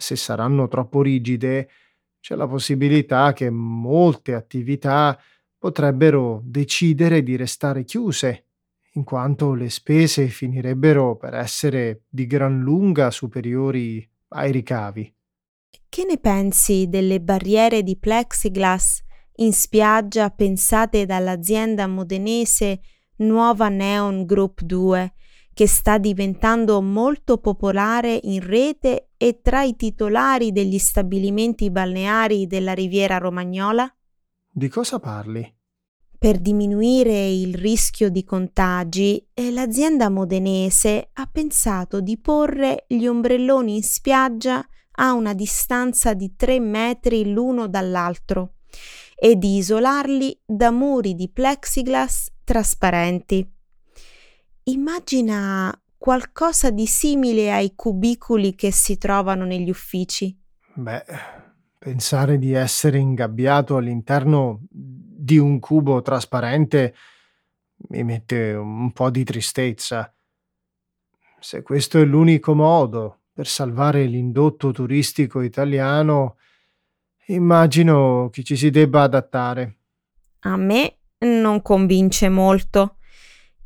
se 0.00 0.14
saranno 0.14 0.68
troppo 0.68 1.02
rigide, 1.02 1.68
c'è 2.20 2.36
la 2.36 2.46
possibilità 2.46 3.32
che 3.32 3.50
molte 3.50 4.34
attività 4.34 5.18
potrebbero 5.58 6.40
decidere 6.44 7.24
di 7.24 7.34
restare 7.34 7.82
chiuse, 7.82 8.47
in 8.98 9.04
quanto 9.04 9.54
le 9.54 9.70
spese 9.70 10.26
finirebbero 10.26 11.16
per 11.16 11.34
essere 11.34 12.02
di 12.08 12.26
gran 12.26 12.60
lunga 12.60 13.10
superiori 13.12 14.06
ai 14.30 14.50
ricavi. 14.50 15.14
Che 15.88 16.04
ne 16.04 16.18
pensi 16.18 16.88
delle 16.88 17.20
barriere 17.20 17.82
di 17.82 17.96
plexiglass 17.96 19.02
in 19.36 19.52
spiaggia 19.52 20.30
pensate 20.30 21.06
dall'azienda 21.06 21.86
modenese 21.86 22.80
Nuova 23.18 23.68
Neon 23.68 24.24
Group 24.24 24.62
2, 24.62 25.12
che 25.54 25.66
sta 25.68 25.98
diventando 25.98 26.82
molto 26.82 27.38
popolare 27.38 28.18
in 28.22 28.44
rete 28.44 29.10
e 29.16 29.40
tra 29.40 29.62
i 29.62 29.76
titolari 29.76 30.50
degli 30.50 30.78
stabilimenti 30.78 31.70
balneari 31.70 32.46
della 32.46 32.74
riviera 32.74 33.18
romagnola? 33.18 33.92
Di 34.50 34.68
cosa 34.68 34.98
parli? 34.98 35.57
Per 36.20 36.40
diminuire 36.40 37.28
il 37.28 37.54
rischio 37.54 38.10
di 38.10 38.24
contagi, 38.24 39.24
l'azienda 39.52 40.08
modenese 40.08 41.10
ha 41.12 41.28
pensato 41.30 42.00
di 42.00 42.18
porre 42.18 42.86
gli 42.88 43.06
ombrelloni 43.06 43.76
in 43.76 43.84
spiaggia 43.84 44.66
a 44.96 45.12
una 45.12 45.32
distanza 45.32 46.14
di 46.14 46.34
3 46.34 46.58
metri 46.58 47.30
l'uno 47.30 47.68
dall'altro 47.68 48.54
e 49.14 49.36
di 49.36 49.58
isolarli 49.58 50.36
da 50.44 50.72
muri 50.72 51.14
di 51.14 51.30
plexiglass 51.30 52.32
trasparenti. 52.42 53.48
Immagina 54.64 55.72
qualcosa 55.96 56.70
di 56.70 56.86
simile 56.86 57.52
ai 57.52 57.74
cubicoli 57.76 58.56
che 58.56 58.72
si 58.72 58.98
trovano 58.98 59.44
negli 59.44 59.70
uffici. 59.70 60.36
Beh, 60.74 61.04
pensare 61.78 62.38
di 62.38 62.52
essere 62.54 62.98
ingabbiato 62.98 63.76
all'interno 63.76 64.62
di 65.28 65.36
un 65.36 65.58
cubo 65.58 66.00
trasparente 66.00 66.94
mi 67.88 68.02
mette 68.02 68.54
un 68.54 68.92
po' 68.92 69.10
di 69.10 69.24
tristezza. 69.24 70.10
Se 71.38 71.60
questo 71.60 71.98
è 71.98 72.04
l'unico 72.04 72.54
modo 72.54 73.24
per 73.30 73.46
salvare 73.46 74.06
l'indotto 74.06 74.72
turistico 74.72 75.42
italiano, 75.42 76.38
immagino 77.26 78.30
che 78.32 78.42
ci 78.42 78.56
si 78.56 78.70
debba 78.70 79.02
adattare. 79.02 79.76
A 80.40 80.56
me 80.56 80.96
non 81.18 81.60
convince 81.60 82.30
molto. 82.30 82.96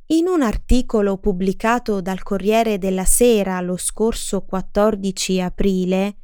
In 0.06 0.26
un 0.26 0.42
articolo 0.42 1.16
pubblicato 1.18 2.00
dal 2.00 2.24
Corriere 2.24 2.76
della 2.76 3.04
Sera 3.04 3.60
lo 3.60 3.76
scorso 3.76 4.42
14 4.42 5.40
aprile, 5.40 6.16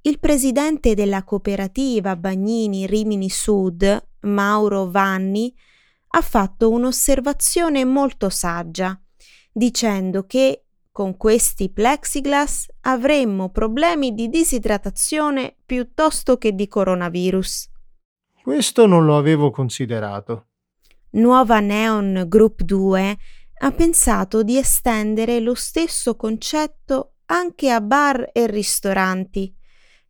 il 0.00 0.18
presidente 0.18 0.94
della 0.94 1.22
cooperativa 1.22 2.16
Bagnini 2.16 2.86
Rimini 2.86 3.28
Sud, 3.28 4.04
Mauro 4.26 4.90
Vanni, 4.90 5.54
ha 6.08 6.20
fatto 6.20 6.70
un'osservazione 6.70 7.84
molto 7.84 8.28
saggia, 8.28 8.98
dicendo 9.52 10.26
che 10.26 10.66
con 10.90 11.16
questi 11.16 11.70
plexiglass 11.70 12.68
avremmo 12.82 13.50
problemi 13.50 14.14
di 14.14 14.28
disidratazione 14.28 15.56
piuttosto 15.66 16.38
che 16.38 16.54
di 16.54 16.68
coronavirus. 16.68 17.70
Questo 18.42 18.86
non 18.86 19.04
lo 19.04 19.18
avevo 19.18 19.50
considerato. 19.50 20.46
Nuova 21.10 21.60
Neon 21.60 22.24
Group 22.28 22.62
2 22.62 23.18
ha 23.58 23.70
pensato 23.72 24.42
di 24.42 24.56
estendere 24.56 25.40
lo 25.40 25.54
stesso 25.54 26.16
concetto 26.16 27.16
anche 27.26 27.70
a 27.70 27.80
bar 27.80 28.30
e 28.32 28.46
ristoranti, 28.46 29.54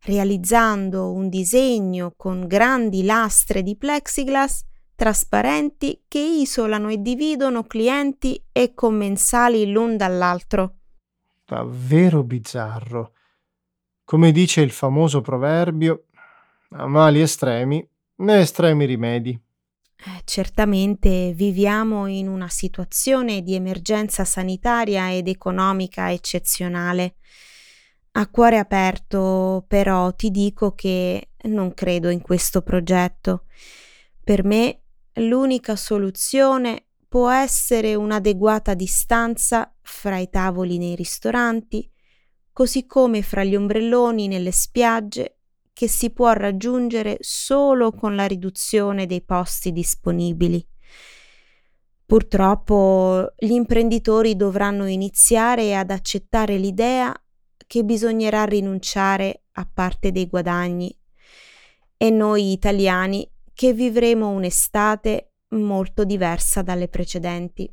realizzando 0.03 1.11
un 1.11 1.29
disegno 1.29 2.13
con 2.15 2.47
grandi 2.47 3.03
lastre 3.03 3.63
di 3.63 3.75
plexiglass 3.75 4.65
trasparenti 4.95 6.05
che 6.07 6.19
isolano 6.19 6.89
e 6.89 6.97
dividono 6.97 7.63
clienti 7.63 8.43
e 8.51 8.73
commensali 8.73 9.71
l'un 9.71 9.95
dall'altro. 9.95 10.77
Davvero 11.45 12.23
bizzarro. 12.23 13.13
Come 14.03 14.31
dice 14.31 14.61
il 14.61 14.71
famoso 14.71 15.21
proverbio, 15.21 16.05
a 16.71 16.87
mali 16.87 17.21
estremi 17.21 17.87
né 18.17 18.39
estremi 18.39 18.85
rimedi. 18.85 19.39
Eh, 19.99 20.21
certamente 20.25 21.31
viviamo 21.33 22.07
in 22.07 22.27
una 22.27 22.49
situazione 22.49 23.41
di 23.41 23.55
emergenza 23.55 24.25
sanitaria 24.25 25.11
ed 25.13 25.27
economica 25.27 26.11
eccezionale. 26.11 27.15
A 28.19 28.27
cuore 28.29 28.57
aperto, 28.57 29.63
però, 29.67 30.11
ti 30.11 30.31
dico 30.31 30.73
che 30.73 31.33
non 31.43 31.75
credo 31.75 32.09
in 32.09 32.19
questo 32.19 32.63
progetto. 32.63 33.45
Per 34.23 34.43
me 34.43 34.81
l'unica 35.17 35.75
soluzione 35.75 36.87
può 37.07 37.29
essere 37.29 37.93
un'adeguata 37.93 38.73
distanza 38.73 39.71
fra 39.83 40.17
i 40.17 40.31
tavoli 40.31 40.79
nei 40.79 40.95
ristoranti, 40.95 41.87
così 42.51 42.87
come 42.87 43.21
fra 43.21 43.43
gli 43.43 43.55
ombrelloni 43.55 44.27
nelle 44.27 44.51
spiagge, 44.51 45.37
che 45.71 45.87
si 45.87 46.09
può 46.09 46.31
raggiungere 46.31 47.17
solo 47.19 47.91
con 47.91 48.15
la 48.15 48.25
riduzione 48.25 49.05
dei 49.05 49.21
posti 49.21 49.71
disponibili. 49.71 50.67
Purtroppo 52.03 53.33
gli 53.37 53.51
imprenditori 53.51 54.35
dovranno 54.35 54.87
iniziare 54.87 55.75
ad 55.75 55.91
accettare 55.91 56.57
l'idea 56.57 57.15
che 57.67 57.83
bisognerà 57.83 58.45
rinunciare 58.45 59.41
a 59.53 59.67
parte 59.71 60.11
dei 60.11 60.27
guadagni 60.27 60.95
e 61.97 62.09
noi 62.09 62.51
italiani 62.51 63.29
che 63.53 63.73
vivremo 63.73 64.29
un'estate 64.29 65.31
molto 65.49 66.03
diversa 66.03 66.61
dalle 66.61 66.87
precedenti. 66.87 67.71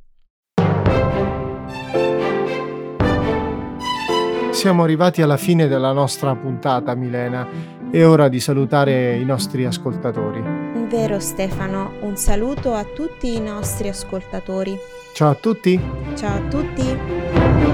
Siamo 4.50 4.82
arrivati 4.82 5.20
alla 5.20 5.36
fine 5.36 5.66
della 5.66 5.92
nostra 5.92 6.34
puntata, 6.36 6.94
Milena. 6.94 7.46
È 7.90 8.04
ora 8.06 8.28
di 8.28 8.40
salutare 8.40 9.16
i 9.16 9.24
nostri 9.24 9.66
ascoltatori. 9.66 10.42
Vero 10.88 11.18
Stefano, 11.18 11.92
un 12.00 12.16
saluto 12.16 12.72
a 12.72 12.84
tutti 12.84 13.34
i 13.34 13.40
nostri 13.40 13.88
ascoltatori. 13.88 14.76
Ciao 15.12 15.30
a 15.30 15.34
tutti. 15.34 15.78
Ciao 16.14 16.36
a 16.36 16.48
tutti. 16.48 17.73